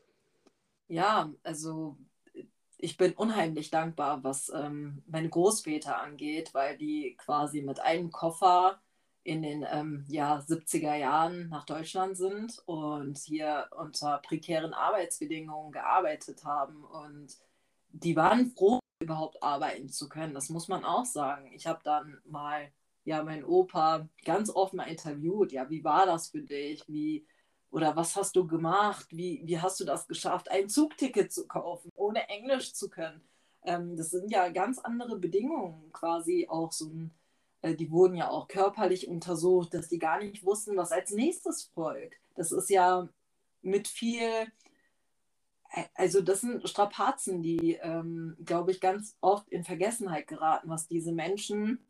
Ja, 0.89 1.33
also 1.43 1.97
ich 2.79 2.97
bin 2.97 3.13
unheimlich 3.13 3.71
dankbar, 3.71 4.25
was 4.25 4.51
ähm, 4.55 5.03
meine 5.07 5.29
Großväter 5.29 6.01
angeht, 6.01 6.53
weil 6.53 6.77
die 6.77 7.17
quasi 7.17 7.63
mit 7.63 7.81
einem 7.81 8.11
Koffer 8.11 8.81
in 9.25 9.43
den 9.43 9.65
ähm, 9.71 10.05
ja, 10.09 10.39
70er 10.39 10.95
Jahren 10.95 11.49
nach 11.49 11.65
Deutschland 11.65 12.17
sind 12.17 12.61
und 12.67 13.19
hier 13.19 13.69
unter 13.77 14.19
prekären 14.19 14.75
Arbeitsbedingungen 14.75 15.73
gearbeitet 15.73 16.45
haben. 16.45 16.85
Und 16.85 17.37
die 17.91 18.17
waren 18.17 18.51
froh, 18.51 18.81
überhaupt 19.01 19.43
arbeiten 19.43 19.89
zu 19.89 20.09
können. 20.09 20.35
Das 20.35 20.49
muss 20.49 20.69
man 20.69 20.85
auch 20.85 21.05
sagen. 21.05 21.53
Ich 21.53 21.67
habe 21.67 21.81
dann 21.85 22.21
mal 22.25 22.73
ja 23.05 23.23
meinen 23.23 23.45
Opa 23.45 24.09
ganz 24.25 24.51
offen 24.51 24.81
interviewt. 24.81 25.53
Ja, 25.53 25.69
wie 25.71 25.85
war 25.85 26.07
das 26.07 26.29
für 26.29 26.43
dich? 26.43 26.83
Wie 26.89 27.27
oder 27.73 27.97
was 27.97 28.15
hast 28.17 28.37
du 28.37 28.47
gemacht? 28.47 29.07
Wie, 29.11 29.43
wie 29.45 29.59
hast 29.59 29.81
du 29.81 29.85
das 29.85 30.07
geschafft, 30.07 30.51
ein 30.51 30.69
Zugticket 30.69 31.33
zu 31.33 31.47
kaufen, 31.47 31.91
ohne 31.95 32.29
Englisch 32.29 32.75
zu 32.75 32.91
können? 32.91 33.23
Ähm, 33.65 33.97
das 33.97 34.11
sind 34.11 34.31
ja 34.31 34.49
ganz 34.51 34.79
andere 34.79 35.19
Bedingungen, 35.19 35.91
quasi 35.93 36.47
auch 36.49 36.71
so 36.71 36.91
ein, 36.91 37.11
die 37.63 37.91
wurden 37.91 38.17
ja 38.17 38.29
auch 38.29 38.49
körperlich 38.49 39.09
untersucht, 39.09 39.75
dass 39.75 39.89
die 39.89 39.99
gar 39.99 40.19
nicht 40.19 40.45
wussten, 40.45 40.77
was 40.77 40.93
als 40.93 41.13
nächstes 41.13 41.65
folgt. 41.75 42.21
Das 42.35 42.53
ist 42.53 42.71
ja 42.71 43.09
mit 43.63 43.89
viel, 43.89 44.47
äh, 45.71 45.85
also 45.95 46.21
das 46.21 46.41
sind 46.41 46.69
Strapazen, 46.69 47.43
die, 47.43 47.79
ähm, 47.83 48.37
glaube 48.45 48.73
ich, 48.73 48.81
ganz 48.81 49.17
oft 49.21 49.49
in 49.49 49.65
Vergessenheit 49.65 50.27
geraten, 50.27 50.69
was 50.69 50.89
diese 50.89 51.13
Menschen 51.13 51.85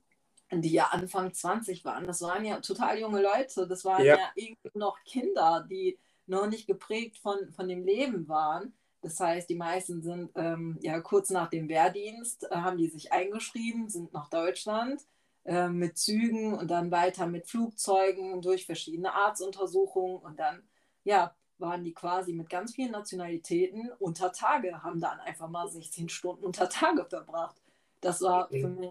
die 0.60 0.72
ja 0.72 0.88
Anfang 0.88 1.32
20 1.32 1.84
waren. 1.84 2.06
Das 2.06 2.20
waren 2.20 2.44
ja 2.44 2.60
total 2.60 2.98
junge 2.98 3.22
Leute. 3.22 3.66
Das 3.66 3.84
waren 3.84 4.04
ja, 4.04 4.18
ja 4.18 4.30
irgendwie 4.34 4.70
noch 4.74 5.02
Kinder, 5.04 5.66
die 5.68 5.98
noch 6.26 6.46
nicht 6.46 6.66
geprägt 6.66 7.16
von, 7.18 7.50
von 7.52 7.68
dem 7.68 7.84
Leben 7.84 8.28
waren. 8.28 8.74
Das 9.00 9.18
heißt, 9.18 9.48
die 9.48 9.56
meisten 9.56 10.02
sind 10.02 10.30
ähm, 10.36 10.78
ja 10.82 11.00
kurz 11.00 11.30
nach 11.30 11.48
dem 11.48 11.68
Wehrdienst, 11.68 12.44
äh, 12.50 12.56
haben 12.56 12.76
die 12.76 12.88
sich 12.88 13.12
eingeschrieben, 13.12 13.88
sind 13.88 14.12
nach 14.12 14.28
Deutschland 14.28 15.02
äh, 15.44 15.68
mit 15.68 15.98
Zügen 15.98 16.54
und 16.54 16.70
dann 16.70 16.90
weiter 16.90 17.26
mit 17.26 17.48
Flugzeugen 17.48 18.40
durch 18.42 18.66
verschiedene 18.66 19.12
Arztuntersuchungen 19.12 20.18
und 20.18 20.38
dann, 20.38 20.62
ja, 21.04 21.34
waren 21.58 21.84
die 21.84 21.94
quasi 21.94 22.32
mit 22.32 22.50
ganz 22.50 22.74
vielen 22.74 22.92
Nationalitäten 22.92 23.90
unter 23.98 24.32
Tage, 24.32 24.82
haben 24.82 25.00
dann 25.00 25.20
einfach 25.20 25.48
mal 25.48 25.68
16 25.68 26.08
Stunden 26.08 26.44
unter 26.44 26.68
Tage 26.68 27.04
verbracht. 27.04 27.56
Das 28.00 28.20
war 28.20 28.48
für 28.48 28.68
mich 28.68 28.90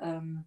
ähm, 0.00 0.44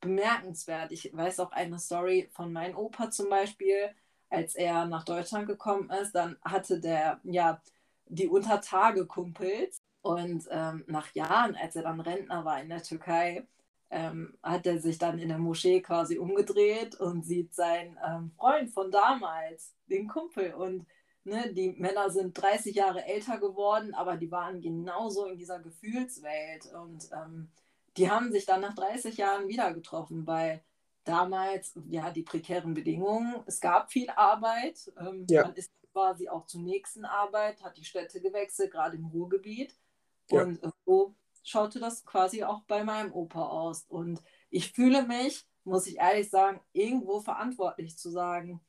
bemerkenswert. 0.00 0.92
Ich 0.92 1.14
weiß 1.14 1.40
auch 1.40 1.52
eine 1.52 1.78
Story 1.78 2.28
von 2.32 2.52
meinem 2.52 2.76
Opa 2.76 3.10
zum 3.10 3.28
Beispiel, 3.28 3.90
als 4.30 4.54
er 4.54 4.86
nach 4.86 5.04
Deutschland 5.04 5.46
gekommen 5.48 5.90
ist, 5.90 6.12
dann 6.12 6.36
hatte 6.44 6.80
der 6.80 7.20
ja 7.24 7.60
die 8.06 8.28
Untertage-Kumpels 8.28 9.82
und 10.02 10.48
ähm, 10.50 10.84
nach 10.86 11.12
Jahren, 11.14 11.56
als 11.56 11.76
er 11.76 11.82
dann 11.82 12.00
Rentner 12.00 12.44
war 12.44 12.60
in 12.60 12.68
der 12.68 12.82
Türkei, 12.82 13.46
ähm, 13.90 14.38
hat 14.42 14.66
er 14.66 14.78
sich 14.78 14.98
dann 14.98 15.18
in 15.18 15.28
der 15.28 15.38
Moschee 15.38 15.80
quasi 15.80 16.18
umgedreht 16.18 16.94
und 17.00 17.24
sieht 17.24 17.54
seinen 17.54 17.98
ähm, 18.06 18.30
Freund 18.36 18.70
von 18.70 18.90
damals, 18.90 19.74
den 19.88 20.06
Kumpel. 20.06 20.54
Und 20.54 20.86
ne, 21.24 21.52
die 21.52 21.72
Männer 21.72 22.10
sind 22.10 22.40
30 22.40 22.74
Jahre 22.74 23.04
älter 23.04 23.38
geworden, 23.38 23.92
aber 23.94 24.16
die 24.16 24.30
waren 24.30 24.60
genauso 24.60 25.26
in 25.26 25.36
dieser 25.36 25.58
Gefühlswelt. 25.58 26.72
Und 26.72 27.10
ähm, 27.12 27.50
die 27.96 28.10
haben 28.10 28.30
sich 28.30 28.46
dann 28.46 28.60
nach 28.60 28.74
30 28.74 29.16
Jahren 29.16 29.48
wieder 29.48 29.74
getroffen, 29.74 30.26
weil 30.26 30.62
damals, 31.04 31.78
ja, 31.88 32.10
die 32.10 32.22
prekären 32.22 32.74
Bedingungen, 32.74 33.42
es 33.46 33.60
gab 33.60 33.90
viel 33.90 34.08
Arbeit, 34.10 34.92
ähm, 35.00 35.26
ja. 35.28 35.42
man 35.42 35.54
ist 35.54 35.72
quasi 35.92 36.28
auch 36.28 36.46
zur 36.46 36.60
nächsten 36.60 37.04
Arbeit, 37.04 37.62
hat 37.64 37.76
die 37.76 37.84
Städte 37.84 38.20
gewechselt, 38.20 38.70
gerade 38.70 38.96
im 38.96 39.06
Ruhrgebiet. 39.06 39.74
Ja. 40.30 40.44
Und 40.44 40.60
so 40.86 41.14
schaute 41.42 41.80
das 41.80 42.04
quasi 42.04 42.44
auch 42.44 42.62
bei 42.64 42.84
meinem 42.84 43.12
Opa 43.12 43.46
aus. 43.46 43.84
Und 43.88 44.22
ich 44.50 44.72
fühle 44.72 45.06
mich, 45.06 45.46
muss 45.64 45.86
ich 45.86 45.96
ehrlich 45.98 46.30
sagen, 46.30 46.60
irgendwo 46.72 47.20
verantwortlich 47.20 47.96
zu 47.96 48.10
sagen, 48.10 48.60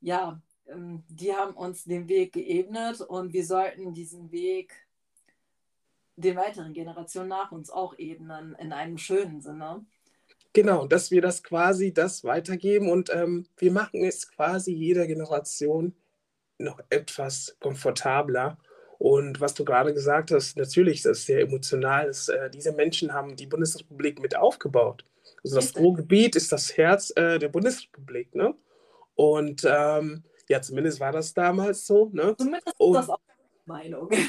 ja, 0.00 0.40
ähm, 0.66 1.04
die 1.08 1.34
haben 1.34 1.54
uns 1.54 1.84
den 1.84 2.08
Weg 2.08 2.32
geebnet 2.32 3.00
und 3.00 3.32
wir 3.32 3.44
sollten 3.44 3.92
diesen 3.92 4.30
Weg 4.32 4.74
den 6.16 6.36
weiteren 6.36 6.72
Generationen 6.72 7.28
nach 7.28 7.52
uns 7.52 7.70
auch 7.70 7.98
ebnen, 7.98 8.54
in 8.56 8.72
einem 8.72 8.98
schönen 8.98 9.40
Sinne. 9.40 9.84
Genau, 10.52 10.86
dass 10.86 11.10
wir 11.10 11.22
das 11.22 11.42
quasi 11.42 11.94
das 11.94 12.24
weitergeben 12.24 12.90
und 12.90 13.10
ähm, 13.10 13.46
wir 13.56 13.72
machen 13.72 14.04
es 14.04 14.28
quasi 14.30 14.72
jeder 14.72 15.06
Generation 15.06 15.94
noch 16.58 16.78
etwas 16.90 17.56
komfortabler. 17.58 18.58
Und 19.02 19.40
was 19.40 19.52
du 19.54 19.64
gerade 19.64 19.92
gesagt 19.92 20.30
hast, 20.30 20.56
natürlich, 20.56 21.02
das 21.02 21.18
ist 21.18 21.26
sehr 21.26 21.40
emotional. 21.40 22.06
Dass, 22.06 22.28
äh, 22.28 22.48
diese 22.50 22.70
Menschen 22.70 23.12
haben 23.12 23.34
die 23.34 23.46
Bundesrepublik 23.46 24.22
mit 24.22 24.36
aufgebaut. 24.36 25.04
Also 25.42 25.56
das 25.56 25.76
Ruhrgebiet 25.76 26.36
ist 26.36 26.52
das 26.52 26.76
Herz 26.76 27.12
äh, 27.16 27.40
der 27.40 27.48
Bundesrepublik. 27.48 28.32
Ne? 28.32 28.54
Und 29.16 29.66
ähm, 29.68 30.22
ja, 30.48 30.62
zumindest 30.62 31.00
war 31.00 31.10
das 31.10 31.34
damals 31.34 31.84
so. 31.84 32.10
Ne? 32.12 32.36
Zumindest 32.38 32.68
ist 32.68 32.94
das 32.94 33.10
auch 33.10 33.18
Meinung. 33.66 34.08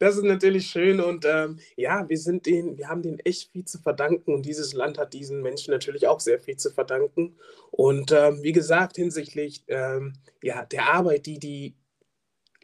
Das 0.00 0.16
ist 0.16 0.24
natürlich 0.24 0.68
schön 0.68 0.98
und 0.98 1.26
ähm, 1.26 1.58
ja, 1.76 2.08
wir 2.08 2.16
sind 2.16 2.46
denen, 2.46 2.78
wir 2.78 2.88
haben 2.88 3.02
denen 3.02 3.18
echt 3.18 3.50
viel 3.50 3.66
zu 3.66 3.78
verdanken 3.78 4.32
und 4.32 4.46
dieses 4.46 4.72
Land 4.72 4.96
hat 4.96 5.12
diesen 5.12 5.42
Menschen 5.42 5.72
natürlich 5.72 6.06
auch 6.06 6.20
sehr 6.20 6.40
viel 6.40 6.56
zu 6.56 6.70
verdanken. 6.70 7.36
Und 7.70 8.10
ähm, 8.12 8.42
wie 8.42 8.52
gesagt, 8.52 8.96
hinsichtlich 8.96 9.64
ähm, 9.68 10.14
ja, 10.42 10.64
der 10.64 10.94
Arbeit, 10.94 11.26
die 11.26 11.38
die 11.38 11.74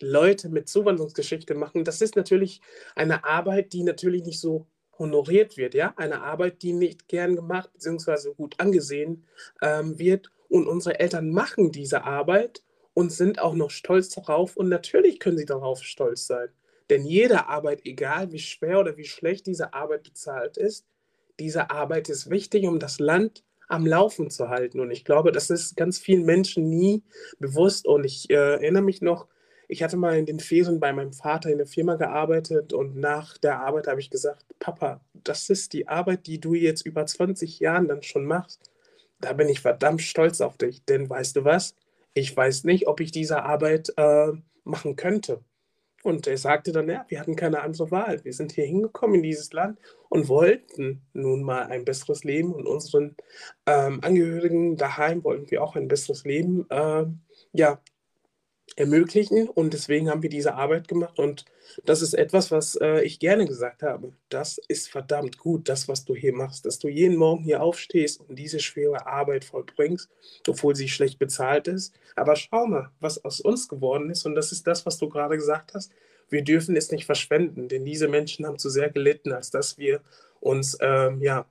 Leute 0.04 0.48
mit 0.48 0.68
Zuwanderungsgeschichte 0.68 1.54
machen, 1.54 1.84
das 1.84 2.00
ist 2.00 2.16
natürlich 2.16 2.60
eine 2.94 3.24
Arbeit, 3.24 3.72
die 3.72 3.82
natürlich 3.82 4.24
nicht 4.24 4.40
so 4.40 4.66
honoriert 4.98 5.56
wird, 5.56 5.74
ja, 5.74 5.92
eine 5.96 6.22
Arbeit, 6.22 6.62
die 6.62 6.72
nicht 6.72 7.08
gern 7.08 7.36
gemacht 7.36 7.72
bzw. 7.72 8.34
gut 8.34 8.54
angesehen 8.58 9.24
ähm, 9.60 9.98
wird. 9.98 10.30
Und 10.48 10.68
unsere 10.68 11.00
Eltern 11.00 11.30
machen 11.30 11.72
diese 11.72 12.04
Arbeit 12.04 12.62
und 12.92 13.10
sind 13.10 13.40
auch 13.40 13.54
noch 13.54 13.70
stolz 13.70 14.10
darauf. 14.10 14.56
Und 14.56 14.68
natürlich 14.68 15.18
können 15.18 15.38
sie 15.38 15.46
darauf 15.46 15.82
stolz 15.82 16.26
sein. 16.26 16.48
Denn 16.90 17.04
jede 17.04 17.48
Arbeit, 17.48 17.80
egal 17.84 18.30
wie 18.30 18.38
schwer 18.38 18.80
oder 18.80 18.96
wie 18.96 19.04
schlecht 19.04 19.46
diese 19.46 19.74
Arbeit 19.74 20.04
bezahlt 20.04 20.56
ist, 20.56 20.86
diese 21.40 21.70
Arbeit 21.70 22.08
ist 22.08 22.30
wichtig, 22.30 22.66
um 22.66 22.78
das 22.78 23.00
Land 23.00 23.42
am 23.68 23.86
Laufen 23.86 24.30
zu 24.30 24.48
halten. 24.48 24.78
Und 24.80 24.90
ich 24.90 25.04
glaube, 25.04 25.32
das 25.32 25.50
ist 25.50 25.76
ganz 25.76 25.98
vielen 25.98 26.24
Menschen 26.24 26.68
nie 26.68 27.02
bewusst. 27.38 27.86
Und 27.86 28.04
ich 28.04 28.30
äh, 28.30 28.34
erinnere 28.34 28.82
mich 28.82 29.00
noch, 29.00 29.26
ich 29.74 29.82
hatte 29.82 29.96
mal 29.96 30.16
in 30.16 30.24
den 30.24 30.38
Ferien 30.38 30.78
bei 30.78 30.92
meinem 30.92 31.12
Vater 31.12 31.50
in 31.50 31.58
der 31.58 31.66
Firma 31.66 31.96
gearbeitet 31.96 32.72
und 32.72 32.94
nach 32.94 33.36
der 33.38 33.58
Arbeit 33.58 33.88
habe 33.88 33.98
ich 33.98 34.08
gesagt, 34.08 34.46
Papa, 34.60 35.00
das 35.14 35.50
ist 35.50 35.72
die 35.72 35.88
Arbeit, 35.88 36.28
die 36.28 36.38
du 36.38 36.54
jetzt 36.54 36.86
über 36.86 37.04
20 37.04 37.58
Jahren 37.58 37.88
dann 37.88 38.04
schon 38.04 38.24
machst. 38.24 38.70
Da 39.20 39.32
bin 39.32 39.48
ich 39.48 39.58
verdammt 39.58 40.00
stolz 40.00 40.40
auf 40.40 40.56
dich. 40.58 40.84
Denn 40.84 41.10
weißt 41.10 41.34
du 41.34 41.44
was? 41.44 41.74
Ich 42.12 42.36
weiß 42.36 42.62
nicht, 42.62 42.86
ob 42.86 43.00
ich 43.00 43.10
diese 43.10 43.42
Arbeit 43.42 43.92
äh, 43.96 44.30
machen 44.62 44.94
könnte. 44.94 45.42
Und 46.04 46.28
er 46.28 46.38
sagte 46.38 46.70
dann, 46.70 46.88
ja, 46.88 47.04
wir 47.08 47.18
hatten 47.18 47.34
keine 47.34 47.62
andere 47.62 47.90
Wahl. 47.90 48.24
Wir 48.24 48.32
sind 48.32 48.52
hier 48.52 48.66
hingekommen 48.66 49.16
in 49.16 49.22
dieses 49.24 49.52
Land 49.52 49.80
und 50.08 50.28
wollten 50.28 51.02
nun 51.14 51.42
mal 51.42 51.64
ein 51.64 51.84
besseres 51.84 52.22
Leben 52.22 52.54
und 52.54 52.68
unseren 52.68 53.16
ähm, 53.66 53.98
Angehörigen 54.04 54.76
daheim 54.76 55.24
wollten 55.24 55.50
wir 55.50 55.64
auch 55.64 55.74
ein 55.74 55.88
besseres 55.88 56.24
Leben 56.24 56.64
äh, 56.70 57.06
ja, 57.52 57.80
ermöglichen. 58.76 59.48
Und 59.48 59.72
deswegen 59.72 60.10
haben 60.10 60.22
wir 60.22 60.30
diese 60.30 60.54
Arbeit 60.54 60.88
gemacht. 60.88 61.18
Und 61.18 61.44
das 61.84 62.02
ist 62.02 62.14
etwas, 62.14 62.50
was 62.50 62.76
äh, 62.76 63.00
ich 63.02 63.18
gerne 63.18 63.46
gesagt 63.46 63.82
habe. 63.82 64.12
Das 64.28 64.58
ist 64.68 64.90
verdammt 64.90 65.38
gut, 65.38 65.68
das, 65.68 65.88
was 65.88 66.04
du 66.04 66.14
hier 66.14 66.34
machst, 66.34 66.66
dass 66.66 66.78
du 66.78 66.88
jeden 66.88 67.16
Morgen 67.16 67.44
hier 67.44 67.62
aufstehst 67.62 68.20
und 68.20 68.38
diese 68.38 68.60
schwere 68.60 69.06
Arbeit 69.06 69.44
vollbringst, 69.44 70.08
obwohl 70.48 70.74
sie 70.74 70.88
schlecht 70.88 71.18
bezahlt 71.18 71.68
ist. 71.68 71.94
Aber 72.16 72.36
schau 72.36 72.66
mal, 72.66 72.90
was 73.00 73.24
aus 73.24 73.40
uns 73.40 73.68
geworden 73.68 74.10
ist. 74.10 74.26
Und 74.26 74.34
das 74.34 74.52
ist 74.52 74.66
das, 74.66 74.86
was 74.86 74.98
du 74.98 75.08
gerade 75.08 75.36
gesagt 75.36 75.74
hast. 75.74 75.92
Wir 76.28 76.42
dürfen 76.42 76.74
es 76.76 76.90
nicht 76.90 77.06
verschwenden, 77.06 77.68
denn 77.68 77.84
diese 77.84 78.08
Menschen 78.08 78.46
haben 78.46 78.58
zu 78.58 78.70
sehr 78.70 78.90
gelitten, 78.90 79.32
als 79.32 79.50
dass 79.50 79.78
wir 79.78 80.00
uns 80.40 80.76
ähm, 80.80 81.22
ja, 81.22 81.46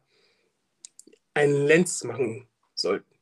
einen 1.33 1.65
Lenz 1.65 2.03
machen 2.03 2.47
sollten. 2.75 3.12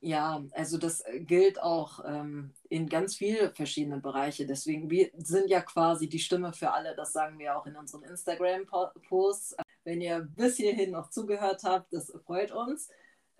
Ja, 0.00 0.44
also 0.52 0.78
das 0.78 1.00
äh, 1.00 1.20
gilt 1.20 1.60
auch 1.60 2.04
ähm, 2.04 2.52
in 2.68 2.88
ganz 2.88 3.16
viele 3.16 3.50
verschiedene 3.54 3.98
Bereiche. 3.98 4.46
Deswegen, 4.46 4.90
wir 4.90 5.10
sind 5.16 5.48
ja 5.48 5.60
quasi 5.60 6.08
die 6.08 6.18
Stimme 6.18 6.52
für 6.52 6.72
alle. 6.72 6.94
Das 6.94 7.12
sagen 7.12 7.38
wir 7.38 7.56
auch 7.56 7.66
in 7.66 7.76
unseren 7.76 8.02
Instagram-Posts. 8.04 9.56
Wenn 9.84 10.00
ihr 10.00 10.20
bis 10.20 10.56
hierhin 10.56 10.92
noch 10.92 11.10
zugehört 11.10 11.62
habt, 11.64 11.92
das 11.92 12.12
freut 12.24 12.52
uns. 12.52 12.88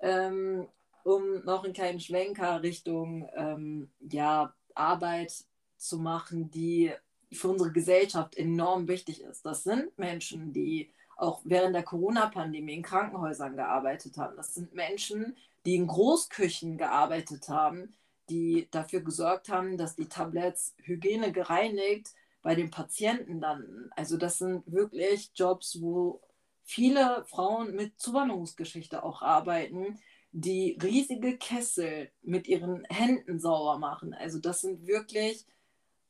Ähm, 0.01 0.69
um 1.05 1.45
noch 1.45 1.65
einen 1.65 1.73
kleinen 1.73 2.01
Schwenker 2.01 2.63
Richtung 2.63 3.29
ähm, 3.37 3.91
ja, 4.01 4.53
Arbeit 4.75 5.33
zu 5.77 5.99
machen, 5.99 6.51
die 6.51 6.93
für 7.33 7.49
unsere 7.49 7.73
Gesellschaft 7.73 8.37
enorm 8.37 8.89
wichtig 8.89 9.23
ist. 9.23 9.47
Das 9.47 9.63
sind 9.63 9.97
Menschen, 9.99 10.53
die 10.53 10.91
auch 11.17 11.41
während 11.45 11.75
der 11.75 11.83
Corona-Pandemie 11.83 12.75
in 12.75 12.83
Krankenhäusern 12.83 13.57
gearbeitet 13.57 14.19
haben. 14.19 14.37
Das 14.37 14.55
sind 14.55 14.75
Menschen, 14.75 15.37
die 15.56 15.56
in 15.75 15.87
Großküchen 15.87 16.79
gearbeitet 16.79 17.49
haben, 17.49 17.95
die 18.29 18.69
dafür 18.71 19.01
gesorgt 19.01 19.49
haben, 19.49 19.77
dass 19.77 19.97
die 19.97 20.09
Tabletts 20.09 20.75
Hygiene 20.83 21.33
gereinigt 21.33 22.13
bei 22.43 22.55
den 22.55 22.71
Patienten 22.71 23.41
landen. 23.41 23.91
Also 23.97 24.17
das 24.17 24.39
sind 24.39 24.71
wirklich 24.71 25.31
Jobs, 25.35 25.81
wo 25.81 26.21
viele 26.63 27.25
Frauen 27.27 27.75
mit 27.75 27.99
Zuwanderungsgeschichte 27.99 29.03
auch 29.03 29.23
arbeiten, 29.23 29.99
die 30.33 30.79
riesige 30.83 31.39
Kessel 31.39 32.11
mit 32.23 32.47
ihren 32.47 32.85
Händen 32.85 33.39
sauber 33.39 33.79
machen. 33.79 34.13
Also 34.13 34.39
das 34.39 34.61
sind 34.61 34.87
wirklich, 34.87 35.47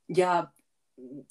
ja, 0.08 0.52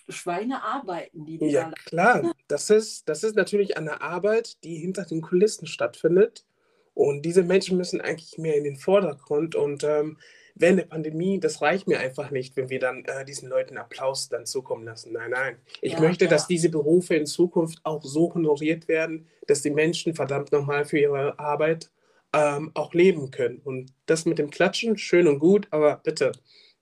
Schweinearbeiten, 0.08 1.26
die 1.26 1.38
die 1.38 1.48
Ja, 1.48 1.72
klar. 1.86 2.34
Das 2.48 2.70
ist, 2.70 3.10
das 3.10 3.24
ist 3.24 3.36
natürlich 3.36 3.78
eine 3.78 4.02
Arbeit, 4.02 4.64
die 4.64 4.78
hinter 4.78 5.06
den 5.06 5.22
Kulissen 5.22 5.66
stattfindet. 5.66 6.46
Und 6.96 7.24
diese 7.24 7.44
Menschen 7.44 7.78
müssen 7.78 8.02
eigentlich 8.02 8.38
mehr 8.40 8.56
in 8.56 8.64
den 8.64 8.78
Vordergrund. 8.78 9.54
Und 9.54 9.84
ähm, 9.84 10.18
während 10.56 10.80
der 10.80 10.86
Pandemie, 10.86 11.40
das 11.40 11.62
reicht 11.62 11.88
mir 11.88 12.00
einfach 12.00 12.32
nicht, 12.32 12.56
wenn 12.56 12.70
wir 12.70 12.80
dann 12.80 13.06
äh, 13.06 13.26
diesen 13.26 13.50
Leuten 13.50 13.78
Applaus 13.78 14.30
dann 14.30 14.46
zukommen 14.46 14.86
lassen. 14.86 15.14
Nein, 15.14 15.32
nein. 15.32 15.58
Ich 15.82 15.94
ja, 15.94 16.00
möchte, 16.00 16.26
ja. 16.26 16.32
dass 16.32 16.48
diese 16.48 16.70
Berufe 16.70 17.16
in 17.16 17.28
Zukunft 17.28 17.80
auch 17.84 18.04
so 18.04 18.34
honoriert 18.34 18.88
werden, 18.88 19.28
dass 19.46 19.62
die 19.62 19.70
Menschen 19.70 20.16
verdammt 20.16 20.52
nochmal 20.52 20.86
für 20.86 20.98
ihre 20.98 21.38
Arbeit 21.38 21.92
ähm, 22.34 22.72
auch 22.74 22.94
leben 22.94 23.30
können. 23.30 23.60
Und 23.64 23.94
das 24.06 24.26
mit 24.26 24.40
dem 24.40 24.50
Klatschen, 24.50 24.98
schön 24.98 25.28
und 25.28 25.40
gut, 25.40 25.68
aber 25.72 26.02
bitte, 26.04 26.32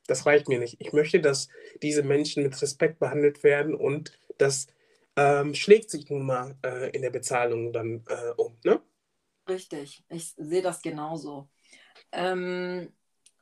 das 0.08 0.25
reicht 0.25 0.48
mir 0.48 0.60
nicht. 0.60 0.77
Ich 0.79 0.93
möchte, 0.93 1.20
dass 1.20 1.50
diese 1.82 2.03
Menschen 2.03 2.43
mit 2.43 2.62
Respekt 2.62 3.00
behandelt 3.00 3.43
werden 3.43 3.74
und 3.74 4.17
das 4.38 4.67
ähm, 5.15 5.53
schlägt 5.53 5.89
sich 5.89 6.10
nun 6.10 6.25
mal 6.25 6.55
äh, 6.63 6.89
in 6.91 7.01
der 7.01 7.12
Bezahlung 7.12 7.72
dann 7.72 8.03
äh, 8.08 8.32
um. 8.36 8.58
Ne? 8.63 8.79
Richtig, 9.48 10.04
ich 10.10 10.34
sehe 10.38 10.62
das 10.62 10.82
genauso. 10.82 11.50
Ähm, 12.12 12.94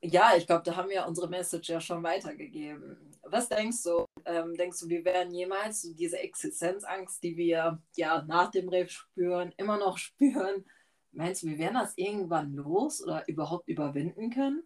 ja, 0.03 0.35
ich 0.35 0.47
glaube, 0.47 0.63
da 0.63 0.75
haben 0.75 0.89
wir 0.89 1.05
unsere 1.05 1.29
Message 1.29 1.69
ja 1.69 1.79
schon 1.79 2.01
weitergegeben. 2.01 2.97
Was 3.23 3.49
denkst 3.49 3.83
du? 3.83 4.05
Ähm, 4.25 4.55
denkst 4.55 4.79
du, 4.79 4.89
wir 4.89 5.05
werden 5.05 5.33
jemals 5.33 5.81
diese 5.95 6.17
Existenzangst, 6.19 7.21
die 7.21 7.37
wir 7.37 7.79
ja 7.95 8.23
nach 8.23 8.49
dem 8.49 8.67
Rave 8.69 8.89
spüren, 8.89 9.53
immer 9.57 9.77
noch 9.77 9.97
spüren? 9.97 10.65
Meinst 11.11 11.43
du, 11.43 11.47
wir 11.47 11.59
werden 11.59 11.75
das 11.75 11.93
irgendwann 11.97 12.53
los 12.53 13.03
oder 13.03 13.27
überhaupt 13.27 13.67
überwinden 13.67 14.31
können? 14.31 14.63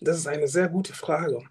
Das 0.00 0.18
ist 0.18 0.26
eine 0.26 0.48
sehr 0.48 0.68
gute 0.68 0.92
Frage. 0.92 1.42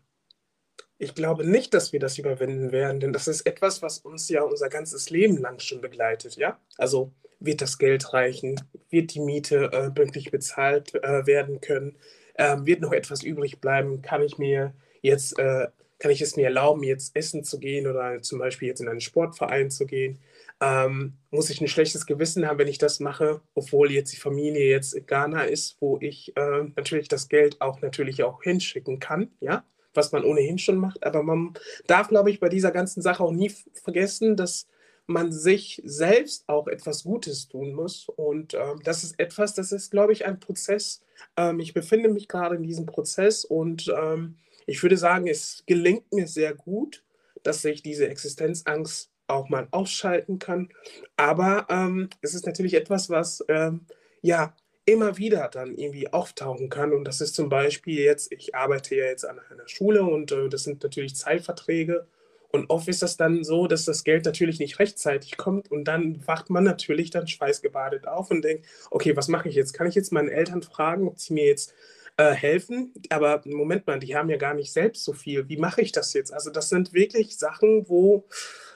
Ich 0.98 1.16
glaube 1.16 1.46
nicht, 1.46 1.74
dass 1.74 1.94
wir 1.94 2.00
das 2.00 2.18
überwinden 2.18 2.72
werden, 2.72 3.00
denn 3.00 3.14
das 3.14 3.28
ist 3.28 3.42
etwas, 3.46 3.82
was 3.82 4.00
uns 4.00 4.28
ja 4.30 4.44
unser 4.44 4.70
ganzes 4.70 5.10
Leben 5.10 5.38
lang 5.38 5.60
schon 5.60 5.82
begleitet, 5.82 6.36
ja? 6.36 6.60
Also 6.78 7.14
wird 7.46 7.62
das 7.62 7.78
Geld 7.78 8.14
reichen? 8.14 8.62
Wird 8.90 9.14
die 9.14 9.20
Miete 9.20 9.72
äh, 9.72 9.92
pünktlich 9.92 10.32
bezahlt 10.32 10.94
äh, 10.96 11.26
werden 11.26 11.62
können? 11.62 11.98
Ähm, 12.38 12.66
wird 12.66 12.82
noch 12.82 12.92
etwas 12.92 13.24
übrig 13.24 13.62
bleiben? 13.62 14.02
Kann 14.02 14.22
ich 14.22 14.38
mir 14.38 14.74
jetzt, 15.02 15.38
äh, 15.40 15.68
kann 16.00 16.12
ich 16.12 16.22
es 16.22 16.36
mir 16.36 16.46
erlauben, 16.46 16.84
jetzt 16.84 17.16
essen 17.16 17.44
zu 17.44 17.60
gehen 17.60 17.88
oder 17.88 18.22
zum 18.22 18.40
Beispiel 18.40 18.68
jetzt 18.68 18.82
in 18.82 18.90
einen 18.90 19.02
Sportverein 19.02 19.72
zu 19.72 19.86
gehen? 19.86 20.20
Ähm, 20.62 21.14
muss 21.32 21.50
ich 21.50 21.60
ein 21.60 21.68
schlechtes 21.68 22.06
Gewissen 22.06 22.48
haben, 22.48 22.60
wenn 22.60 22.68
ich 22.68 22.78
das 22.78 23.00
mache, 23.00 23.42
obwohl 23.56 23.92
jetzt 23.92 24.14
die 24.14 24.18
Familie 24.18 24.70
jetzt 24.70 24.94
in 24.94 25.06
Ghana 25.06 25.44
ist, 25.44 25.78
wo 25.82 25.98
ich 26.02 26.36
äh, 26.38 26.64
natürlich 26.76 27.08
das 27.08 27.28
Geld 27.28 27.62
auch 27.62 27.82
natürlich 27.82 28.24
auch 28.24 28.42
hinschicken 28.42 29.00
kann, 29.00 29.32
ja, 29.42 29.66
was 29.94 30.12
man 30.12 30.24
ohnehin 30.24 30.58
schon 30.58 30.78
macht. 30.78 31.06
Aber 31.06 31.24
man 31.24 31.54
darf, 31.88 32.08
glaube 32.08 32.32
ich, 32.32 32.40
bei 32.40 32.50
dieser 32.50 32.72
ganzen 32.72 33.02
Sache 33.02 33.24
auch 33.24 33.32
nie 33.32 33.52
vergessen, 33.84 34.38
dass 34.38 34.68
man 35.08 35.32
sich 35.32 35.82
selbst 35.86 36.48
auch 36.48 36.68
etwas 36.68 37.04
Gutes 37.04 37.48
tun 37.48 37.74
muss. 37.74 38.10
Und 38.10 38.54
ähm, 38.54 38.82
das 38.84 39.04
ist 39.04 39.20
etwas, 39.20 39.54
das 39.54 39.72
ist, 39.72 39.92
glaube 39.92 40.14
ich, 40.14 40.26
ein 40.26 40.40
Prozess. 40.40 41.02
Ähm, 41.38 41.60
ich 41.60 41.74
befinde 41.74 42.10
mich 42.10 42.28
gerade 42.28 42.56
in 42.56 42.64
diesem 42.64 42.86
Prozess 42.86 43.46
und 43.46 43.94
ähm, 43.96 44.38
ich 44.66 44.82
würde 44.82 44.98
sagen, 44.98 45.28
es 45.28 45.64
gelingt 45.68 46.12
mir 46.12 46.28
sehr 46.28 46.56
gut, 46.56 47.04
dass 47.44 47.64
ich 47.66 47.84
diese 47.84 48.08
Existenzangst 48.08 49.12
auch 49.28 49.50
mal 49.50 49.68
ausschalten 49.72 50.40
kann. 50.40 50.70
Aber 51.18 51.68
ähm, 51.70 52.10
es 52.22 52.34
ist 52.34 52.46
natürlich 52.46 52.74
etwas, 52.74 53.10
was 53.10 53.44
ähm, 53.48 53.86
ja 54.22 54.56
immer 54.86 55.18
wieder 55.18 55.50
dann 55.50 55.76
irgendwie 55.76 56.12
auftauchen 56.14 56.70
kann. 56.70 56.94
Und 56.94 57.06
das 57.06 57.22
ist 57.22 57.36
zum 57.36 57.50
Beispiel 57.50 58.00
jetzt, 58.00 58.32
ich 58.32 58.56
arbeite 58.56 58.96
ja 58.96 59.06
jetzt 59.06 59.26
an 59.26 59.40
einer 59.50 59.68
Schule 59.68 60.04
und 60.04 60.32
äh, 60.32 60.50
das 60.50 60.64
sind 60.64 60.84
natürlich 60.84 61.16
Zeitverträge. 61.16 62.08
Und 62.56 62.70
oft 62.70 62.88
ist 62.88 63.02
das 63.02 63.18
dann 63.18 63.44
so, 63.44 63.68
dass 63.68 63.86
das 63.86 64.04
Geld 64.04 64.26
natürlich 64.26 64.60
nicht 64.60 64.80
rechtzeitig 64.80 65.38
kommt 65.38 65.70
und 65.70 65.84
dann 65.84 66.26
wacht 66.26 66.50
man 66.50 66.64
natürlich 66.64 67.10
dann 67.10 67.28
schweißgebadet 67.28 68.08
auf 68.08 68.32
und 68.32 68.44
denkt, 68.44 68.66
okay, 68.92 69.16
was 69.16 69.28
mache 69.28 69.50
ich 69.50 69.56
jetzt? 69.56 69.74
Kann 69.74 69.88
ich 69.88 69.96
jetzt 69.96 70.14
meinen 70.14 70.30
Eltern 70.30 70.62
fragen, 70.62 71.08
ob 71.08 71.20
sie 71.20 71.34
mir 71.34 71.46
jetzt 71.46 71.74
äh, 72.18 72.32
helfen? 72.32 72.94
Aber 73.10 73.42
Moment 73.46 73.86
mal, 73.88 74.00
die 74.00 74.16
haben 74.16 74.30
ja 74.30 74.38
gar 74.38 74.54
nicht 74.54 74.72
selbst 74.72 75.04
so 75.04 75.12
viel. 75.12 75.50
Wie 75.50 75.58
mache 75.58 75.82
ich 75.82 75.92
das 75.92 76.14
jetzt? 76.14 76.34
Also 76.34 76.50
das 76.50 76.70
sind 76.70 76.94
wirklich 76.94 77.38
Sachen, 77.38 77.90
wo 77.90 78.26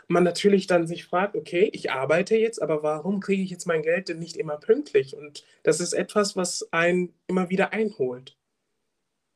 man 0.09 0.23
natürlich 0.23 0.67
dann 0.67 0.85
sich 0.85 1.05
fragt, 1.05 1.35
okay, 1.35 1.69
ich 1.71 1.91
arbeite 1.91 2.35
jetzt, 2.35 2.61
aber 2.61 2.83
warum 2.83 3.21
kriege 3.21 3.43
ich 3.43 3.51
jetzt 3.51 3.67
mein 3.67 3.83
Geld 3.83 4.09
denn 4.09 4.19
nicht 4.19 4.35
immer 4.35 4.57
pünktlich? 4.57 5.15
Und 5.15 5.45
das 5.63 5.79
ist 5.79 5.93
etwas, 5.93 6.35
was 6.35 6.67
einen 6.73 7.13
immer 7.27 7.49
wieder 7.49 7.71
einholt. 7.71 8.35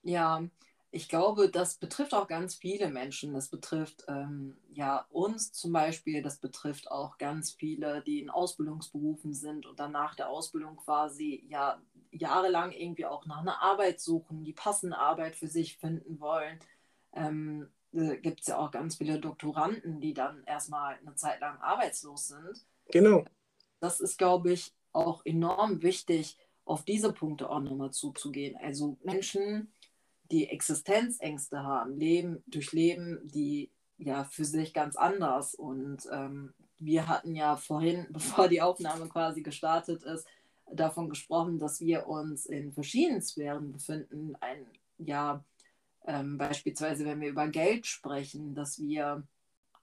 Ja, 0.02 0.44
ich 0.94 1.10
glaube, 1.10 1.50
das 1.50 1.78
betrifft 1.78 2.14
auch 2.14 2.28
ganz 2.28 2.54
viele 2.54 2.88
Menschen. 2.88 3.34
Das 3.34 3.50
betrifft 3.50 4.06
ähm, 4.08 4.56
ja 4.72 5.08
uns 5.10 5.52
zum 5.52 5.74
Beispiel, 5.74 6.22
das 6.22 6.38
betrifft 6.38 6.92
auch 6.92 7.18
ganz 7.18 7.52
viele, 7.52 8.04
die 8.04 8.22
in 8.22 8.30
Ausbildungsberufen 8.30 9.34
sind 9.34 9.66
und 9.66 9.80
dann 9.80 9.92
nach 9.92 10.14
der 10.14 10.30
Ausbildung 10.30 10.78
quasi 10.78 11.44
ja 11.50 11.82
jahrelang 12.12 12.72
irgendwie 12.72 13.08
auch 13.08 13.26
nach 13.26 13.40
einer 13.40 13.60
Arbeit 13.60 14.02
suchen, 14.02 14.44
die 14.44 14.54
passende 14.54 14.96
Arbeit 14.96 15.36
für 15.36 15.48
sich 15.48 15.78
finden 15.78 16.20
wollen. 16.20 16.60
Ähm, 17.14 17.72
äh, 17.92 18.18
Gibt 18.18 18.42
es 18.42 18.48
ja 18.48 18.60
auch 18.60 18.70
ganz 18.70 18.98
viele 18.98 19.20
Doktoranden, 19.20 20.00
die 20.00 20.14
dann 20.14 20.44
erstmal 20.44 20.98
eine 21.00 21.16
Zeit 21.16 21.42
lang 21.42 21.60
arbeitslos 21.60 22.28
sind. 22.28 22.68
Genau. 22.92 23.26
Das 23.80 24.00
ist, 24.00 24.20
glaube 24.20 24.52
ich, 24.54 24.72
auch 24.92 25.26
enorm 25.26 25.82
wichtig, 25.82 26.38
auf 26.66 26.86
diese 26.86 27.12
Punkte 27.12 27.50
auch 27.50 27.62
nochmal 27.62 27.92
zuzugehen. 27.92 28.56
Also 28.58 28.98
Menschen, 29.04 29.73
die 30.34 30.50
Existenzängste 30.50 31.64
haben, 31.64 31.96
leben, 31.96 32.44
durchleben 32.48 33.20
die 33.24 33.70
ja 34.00 34.24
für 34.24 34.46
sich 34.46 34.74
ganz 34.74 34.96
anders. 34.96 35.54
Und 35.54 36.10
ähm, 36.12 36.54
wir 36.80 37.08
hatten 37.08 37.36
ja 37.36 37.56
vorhin, 37.56 38.08
bevor 38.12 38.48
die 38.48 38.62
Aufnahme 38.62 39.08
quasi 39.08 39.44
gestartet 39.44 40.04
ist, 40.04 40.28
davon 40.72 41.08
gesprochen, 41.08 41.60
dass 41.60 41.80
wir 41.82 42.08
uns 42.08 42.48
in 42.48 42.74
verschiedenen 42.74 43.22
Sphären 43.22 43.72
befinden. 43.72 44.36
Ein, 44.40 44.66
ja, 44.98 45.44
ähm, 46.06 46.40
beispielsweise, 46.40 47.06
wenn 47.06 47.22
wir 47.22 47.30
über 47.30 47.48
Geld 47.48 47.86
sprechen, 47.86 48.56
dass 48.56 48.80
wir 48.80 49.24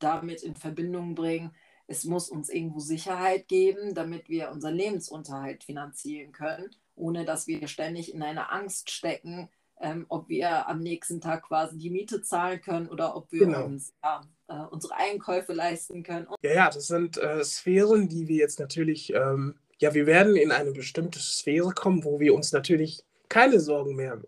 damit 0.00 0.42
in 0.42 0.56
Verbindung 0.56 1.14
bringen, 1.14 1.54
es 1.86 2.04
muss 2.04 2.28
uns 2.28 2.48
irgendwo 2.48 2.80
Sicherheit 2.80 3.46
geben, 3.46 3.94
damit 3.94 4.28
wir 4.28 4.50
unseren 4.50 4.74
Lebensunterhalt 4.74 5.62
finanzieren 5.64 6.32
können, 6.32 6.70
ohne 6.96 7.24
dass 7.24 7.46
wir 7.46 7.66
ständig 7.68 8.12
in 8.14 8.22
einer 8.22 8.52
Angst 8.52 8.90
stecken, 8.90 9.48
ähm, 9.80 10.06
ob 10.08 10.28
wir 10.28 10.68
am 10.68 10.80
nächsten 10.80 11.20
Tag 11.20 11.44
quasi 11.44 11.78
die 11.78 11.90
Miete 11.90 12.22
zahlen 12.22 12.60
können 12.60 12.88
oder 12.88 13.16
ob 13.16 13.32
wir 13.32 13.46
genau. 13.46 13.64
uns 13.64 13.92
ja, 14.02 14.20
äh, 14.48 14.66
unsere 14.70 14.96
Einkäufe 14.96 15.52
leisten 15.52 16.02
können. 16.02 16.26
Ja, 16.42 16.52
ja, 16.52 16.70
das 16.70 16.86
sind 16.86 17.16
äh, 17.16 17.42
Sphären, 17.44 18.08
die 18.08 18.28
wir 18.28 18.36
jetzt 18.36 18.60
natürlich, 18.60 19.12
ähm, 19.14 19.56
ja, 19.78 19.94
wir 19.94 20.06
werden 20.06 20.36
in 20.36 20.52
eine 20.52 20.72
bestimmte 20.72 21.18
Sphäre 21.18 21.72
kommen, 21.72 22.04
wo 22.04 22.20
wir 22.20 22.34
uns 22.34 22.52
natürlich 22.52 23.02
keine 23.28 23.60
Sorgen 23.60 23.96
mehr 23.96 24.20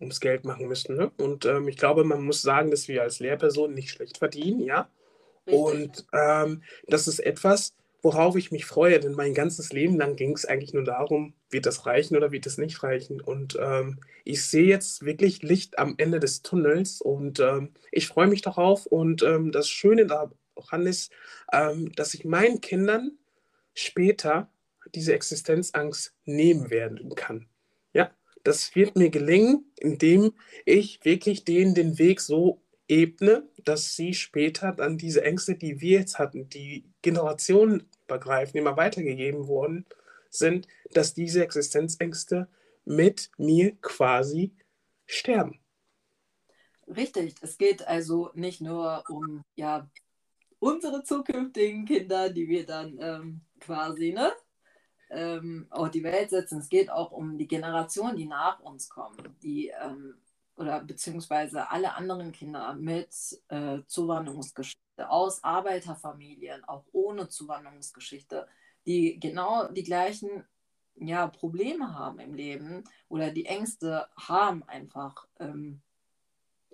ums 0.00 0.20
Geld 0.20 0.44
machen 0.44 0.68
müssen. 0.68 0.96
Ne? 0.96 1.10
Und 1.18 1.44
ähm, 1.44 1.68
ich 1.68 1.76
glaube, 1.76 2.04
man 2.04 2.22
muss 2.22 2.42
sagen, 2.42 2.70
dass 2.70 2.88
wir 2.88 3.02
als 3.02 3.20
Lehrpersonen 3.20 3.74
nicht 3.74 3.90
schlecht 3.90 4.18
verdienen, 4.18 4.60
ja. 4.60 4.88
Richtig. 5.46 5.60
Und 5.60 6.06
ähm, 6.12 6.62
das 6.86 7.08
ist 7.08 7.18
etwas, 7.18 7.74
worauf 8.02 8.36
ich 8.36 8.50
mich 8.50 8.64
freue, 8.64 9.00
denn 9.00 9.12
mein 9.12 9.34
ganzes 9.34 9.72
Leben 9.72 9.96
lang 9.96 10.16
ging 10.16 10.32
es 10.32 10.44
eigentlich 10.44 10.72
nur 10.72 10.84
darum, 10.84 11.34
wird 11.50 11.66
das 11.66 11.86
reichen 11.86 12.16
oder 12.16 12.32
wird 12.32 12.46
das 12.46 12.58
nicht 12.58 12.82
reichen. 12.82 13.20
Und 13.20 13.58
ähm, 13.60 14.00
ich 14.24 14.44
sehe 14.44 14.66
jetzt 14.66 15.04
wirklich 15.04 15.42
Licht 15.42 15.78
am 15.78 15.94
Ende 15.98 16.20
des 16.20 16.42
Tunnels 16.42 17.00
und 17.00 17.40
ähm, 17.40 17.74
ich 17.92 18.06
freue 18.06 18.28
mich 18.28 18.42
darauf. 18.42 18.86
Und 18.86 19.22
ähm, 19.22 19.52
das 19.52 19.68
Schöne 19.68 20.06
daran 20.06 20.86
ist, 20.86 21.12
ähm, 21.52 21.92
dass 21.92 22.14
ich 22.14 22.24
meinen 22.24 22.60
Kindern 22.60 23.18
später 23.74 24.50
diese 24.94 25.14
Existenzangst 25.14 26.14
nehmen 26.24 26.70
werden 26.70 27.14
kann. 27.14 27.46
Ja, 27.92 28.10
das 28.44 28.74
wird 28.74 28.96
mir 28.96 29.10
gelingen, 29.10 29.72
indem 29.78 30.32
ich 30.64 31.04
wirklich 31.04 31.44
denen 31.44 31.74
den 31.74 31.98
Weg 31.98 32.20
so 32.20 32.62
ebne, 32.88 33.48
dass 33.64 33.94
sie 33.94 34.14
später 34.14 34.72
dann 34.72 34.98
diese 34.98 35.22
Ängste, 35.22 35.54
die 35.54 35.80
wir 35.80 36.00
jetzt 36.00 36.18
hatten, 36.18 36.48
die 36.48 36.84
generationenübergreifend 38.10 38.56
immer 38.56 38.76
weitergegeben 38.76 39.48
worden 39.48 39.86
sind, 40.30 40.66
dass 40.92 41.14
diese 41.14 41.42
Existenzängste 41.42 42.48
mit 42.84 43.30
mir 43.36 43.76
quasi 43.80 44.52
sterben. 45.06 45.60
Richtig, 46.86 47.36
es 47.40 47.56
geht 47.56 47.86
also 47.86 48.30
nicht 48.34 48.60
nur 48.60 49.04
um 49.08 49.44
ja, 49.54 49.88
unsere 50.58 51.04
zukünftigen 51.04 51.84
Kinder, 51.84 52.30
die 52.30 52.48
wir 52.48 52.66
dann 52.66 52.98
ähm, 53.00 53.40
quasi 53.60 54.12
ne, 54.12 54.32
ähm, 55.10 55.66
auf 55.70 55.90
die 55.90 56.02
Welt 56.02 56.30
setzen. 56.30 56.58
Es 56.58 56.68
geht 56.68 56.90
auch 56.90 57.12
um 57.12 57.38
die 57.38 57.46
Generation, 57.46 58.16
die 58.16 58.26
nach 58.26 58.60
uns 58.60 58.88
kommen, 58.88 59.16
die 59.42 59.68
ähm, 59.68 60.14
oder 60.60 60.80
beziehungsweise 60.84 61.70
alle 61.70 61.94
anderen 61.94 62.32
Kinder 62.32 62.74
mit 62.74 63.08
äh, 63.48 63.78
Zuwanderungsgeschichte 63.86 65.08
aus 65.08 65.42
Arbeiterfamilien, 65.42 66.64
auch 66.64 66.84
ohne 66.92 67.28
Zuwanderungsgeschichte, 67.28 68.46
die 68.84 69.18
genau 69.18 69.68
die 69.68 69.84
gleichen 69.84 70.44
ja, 70.96 71.28
Probleme 71.28 71.94
haben 71.98 72.20
im 72.20 72.34
Leben 72.34 72.84
oder 73.08 73.30
die 73.30 73.46
Ängste 73.46 74.06
haben 74.16 74.62
einfach. 74.64 75.26
Ähm, 75.38 75.80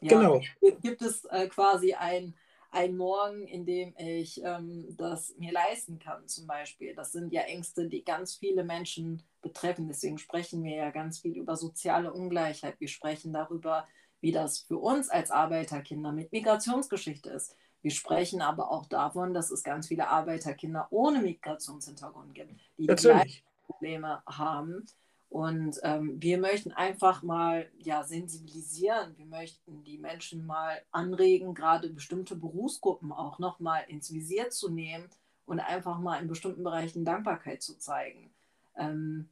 ja, 0.00 0.18
genau. 0.18 0.40
Gibt 0.82 1.02
es 1.02 1.24
äh, 1.26 1.46
quasi 1.46 1.94
ein 1.94 2.34
ein 2.72 2.96
Morgen, 2.96 3.46
in 3.46 3.64
dem 3.64 3.94
ich 3.96 4.42
ähm, 4.42 4.86
das 4.98 5.34
mir 5.38 5.52
leisten 5.52 5.98
kann, 5.98 6.28
zum 6.28 6.46
Beispiel. 6.46 6.94
Das 6.94 7.12
sind 7.12 7.32
ja 7.32 7.42
Ängste, 7.42 7.88
die 7.88 8.04
ganz 8.04 8.34
viele 8.34 8.64
Menschen 8.64 9.22
betreffen. 9.46 9.88
Deswegen 9.88 10.18
sprechen 10.18 10.64
wir 10.64 10.76
ja 10.76 10.90
ganz 10.90 11.20
viel 11.20 11.36
über 11.36 11.56
soziale 11.56 12.12
Ungleichheit. 12.12 12.80
Wir 12.80 12.88
sprechen 12.88 13.32
darüber, 13.32 13.86
wie 14.20 14.32
das 14.32 14.60
für 14.60 14.78
uns 14.78 15.08
als 15.08 15.30
Arbeiterkinder 15.30 16.12
mit 16.12 16.32
Migrationsgeschichte 16.32 17.30
ist. 17.30 17.54
Wir 17.82 17.90
sprechen 17.92 18.42
aber 18.42 18.70
auch 18.70 18.86
davon, 18.86 19.34
dass 19.34 19.50
es 19.50 19.62
ganz 19.62 19.88
viele 19.88 20.08
Arbeiterkinder 20.08 20.88
ohne 20.90 21.20
Migrationshintergrund 21.20 22.34
gibt, 22.34 22.52
die 22.78 22.86
gleichen 22.86 23.44
Probleme 23.66 24.22
haben. 24.26 24.86
Und 25.28 25.78
ähm, 25.82 26.16
wir 26.20 26.38
möchten 26.38 26.72
einfach 26.72 27.22
mal 27.22 27.68
ja, 27.78 28.04
sensibilisieren. 28.04 29.16
Wir 29.16 29.26
möchten 29.26 29.84
die 29.84 29.98
Menschen 29.98 30.46
mal 30.46 30.80
anregen, 30.90 31.54
gerade 31.54 31.90
bestimmte 31.90 32.36
Berufsgruppen 32.36 33.12
auch 33.12 33.38
nochmal 33.38 33.84
ins 33.88 34.12
Visier 34.12 34.50
zu 34.50 34.70
nehmen 34.70 35.08
und 35.44 35.60
einfach 35.60 35.98
mal 35.98 36.20
in 36.20 36.28
bestimmten 36.28 36.64
Bereichen 36.64 37.04
Dankbarkeit 37.04 37.62
zu 37.62 37.78
zeigen. 37.78 38.30
Ähm, 38.76 39.28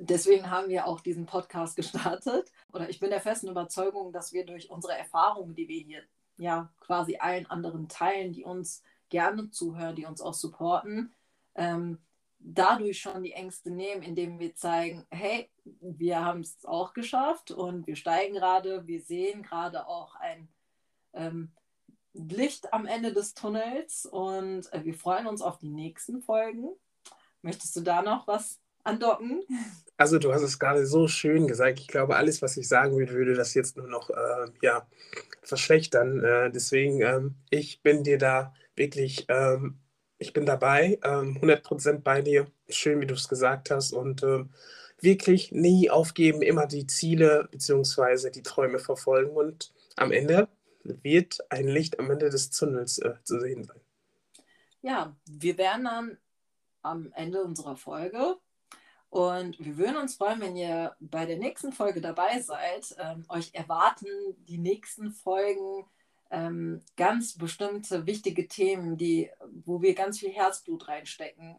deswegen 0.00 0.50
haben 0.50 0.68
wir 0.68 0.86
auch 0.86 1.00
diesen 1.00 1.26
Podcast 1.26 1.76
gestartet. 1.76 2.50
Oder 2.72 2.88
ich 2.88 3.00
bin 3.00 3.10
der 3.10 3.20
festen 3.20 3.48
Überzeugung, 3.48 4.12
dass 4.12 4.32
wir 4.32 4.44
durch 4.46 4.70
unsere 4.70 4.96
Erfahrungen, 4.96 5.54
die 5.54 5.68
wir 5.68 5.80
hier 5.80 6.02
ja 6.36 6.72
quasi 6.80 7.18
allen 7.18 7.46
anderen 7.46 7.88
teilen, 7.88 8.32
die 8.32 8.44
uns 8.44 8.82
gerne 9.10 9.50
zuhören, 9.50 9.96
die 9.96 10.06
uns 10.06 10.20
auch 10.20 10.34
supporten, 10.34 11.12
ähm, 11.54 11.98
dadurch 12.38 13.00
schon 13.00 13.22
die 13.22 13.32
Ängste 13.32 13.70
nehmen, 13.70 14.02
indem 14.02 14.38
wir 14.38 14.54
zeigen, 14.54 15.06
hey, 15.10 15.50
wir 15.64 16.24
haben 16.24 16.40
es 16.40 16.64
auch 16.64 16.94
geschafft 16.94 17.50
und 17.50 17.86
wir 17.86 17.96
steigen 17.96 18.34
gerade, 18.34 18.86
wir 18.86 19.02
sehen 19.02 19.42
gerade 19.42 19.86
auch 19.86 20.14
ein 20.14 20.48
ähm, 21.12 21.52
Licht 22.14 22.72
am 22.72 22.86
Ende 22.86 23.12
des 23.12 23.34
Tunnels 23.34 24.06
und 24.06 24.72
äh, 24.72 24.84
wir 24.84 24.94
freuen 24.94 25.26
uns 25.26 25.42
auf 25.42 25.58
die 25.58 25.68
nächsten 25.68 26.22
Folgen. 26.22 26.70
Möchtest 27.42 27.76
du 27.76 27.82
da 27.82 28.00
noch 28.00 28.26
was 28.26 28.59
andocken? 28.84 29.42
Also 29.96 30.18
du 30.18 30.32
hast 30.32 30.42
es 30.42 30.58
gerade 30.58 30.86
so 30.86 31.08
schön 31.08 31.46
gesagt. 31.46 31.78
Ich 31.80 31.88
glaube, 31.88 32.16
alles, 32.16 32.40
was 32.42 32.56
ich 32.56 32.68
sagen 32.68 32.96
würde, 32.96 33.12
würde 33.12 33.34
das 33.34 33.54
jetzt 33.54 33.76
nur 33.76 33.88
noch 33.88 34.10
äh, 34.10 34.46
ja, 34.62 34.86
verschlechtern. 35.42 36.24
Äh, 36.24 36.50
deswegen, 36.50 37.02
ähm, 37.02 37.34
ich 37.50 37.82
bin 37.82 38.02
dir 38.02 38.18
da 38.18 38.54
wirklich 38.74 39.26
ähm, 39.28 39.78
ich 40.20 40.34
bin 40.34 40.44
dabei, 40.44 40.98
ähm, 41.02 41.38
100% 41.40 42.02
bei 42.02 42.20
dir. 42.20 42.46
Schön, 42.68 43.00
wie 43.00 43.06
du 43.06 43.14
es 43.14 43.28
gesagt 43.28 43.70
hast. 43.70 43.92
Und 43.92 44.22
ähm, 44.22 44.50
wirklich 45.00 45.50
nie 45.50 45.90
aufgeben, 45.90 46.42
immer 46.42 46.66
die 46.66 46.86
Ziele 46.86 47.48
bzw. 47.50 48.30
die 48.30 48.42
Träume 48.42 48.78
verfolgen. 48.78 49.30
Und 49.30 49.72
am 49.96 50.12
Ende 50.12 50.48
wird 50.84 51.38
ein 51.48 51.66
Licht 51.66 51.98
am 51.98 52.10
Ende 52.10 52.28
des 52.28 52.50
Tunnels 52.50 52.98
äh, 52.98 53.14
zu 53.24 53.40
sehen 53.40 53.64
sein. 53.64 53.80
Ja, 54.82 55.16
wir 55.24 55.56
werden 55.56 55.84
dann 55.84 56.18
am 56.82 57.12
Ende 57.12 57.42
unserer 57.42 57.76
Folge 57.76 58.36
und 59.10 59.58
wir 59.58 59.76
würden 59.76 59.96
uns 59.96 60.14
freuen, 60.14 60.40
wenn 60.40 60.56
ihr 60.56 60.94
bei 61.00 61.26
der 61.26 61.36
nächsten 61.36 61.72
Folge 61.72 62.00
dabei 62.00 62.40
seid. 62.40 62.94
Ähm, 62.98 63.24
euch 63.28 63.50
erwarten 63.52 64.06
die 64.46 64.58
nächsten 64.58 65.10
Folgen 65.10 65.84
ähm, 66.30 66.80
ganz 66.96 67.36
bestimmte 67.36 68.06
wichtige 68.06 68.46
Themen, 68.46 68.96
die, 68.96 69.28
wo 69.64 69.82
wir 69.82 69.96
ganz 69.96 70.20
viel 70.20 70.30
Herzblut 70.30 70.86
reinstecken. 70.86 71.56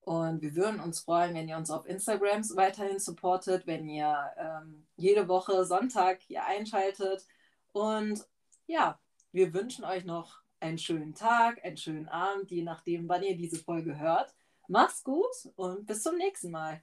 Und 0.00 0.42
wir 0.42 0.56
würden 0.56 0.80
uns 0.80 1.00
freuen, 1.00 1.34
wenn 1.34 1.48
ihr 1.48 1.56
uns 1.56 1.70
auf 1.70 1.86
Instagram 1.86 2.42
weiterhin 2.56 2.98
supportet, 2.98 3.66
wenn 3.66 3.88
ihr 3.88 4.16
ähm, 4.36 4.84
jede 4.96 5.28
Woche 5.28 5.64
Sonntag 5.64 6.20
hier 6.22 6.46
einschaltet. 6.46 7.24
Und 7.72 8.26
ja, 8.66 8.98
wir 9.30 9.54
wünschen 9.54 9.84
euch 9.84 10.04
noch 10.04 10.40
einen 10.58 10.78
schönen 10.78 11.14
Tag, 11.14 11.64
einen 11.64 11.76
schönen 11.76 12.08
Abend, 12.08 12.50
je 12.50 12.62
nachdem, 12.62 13.08
wann 13.08 13.22
ihr 13.22 13.36
diese 13.36 13.62
Folge 13.62 14.00
hört. 14.00 14.34
Macht's 14.66 15.04
gut 15.04 15.52
und 15.54 15.86
bis 15.86 16.02
zum 16.02 16.16
nächsten 16.16 16.50
Mal. 16.50 16.82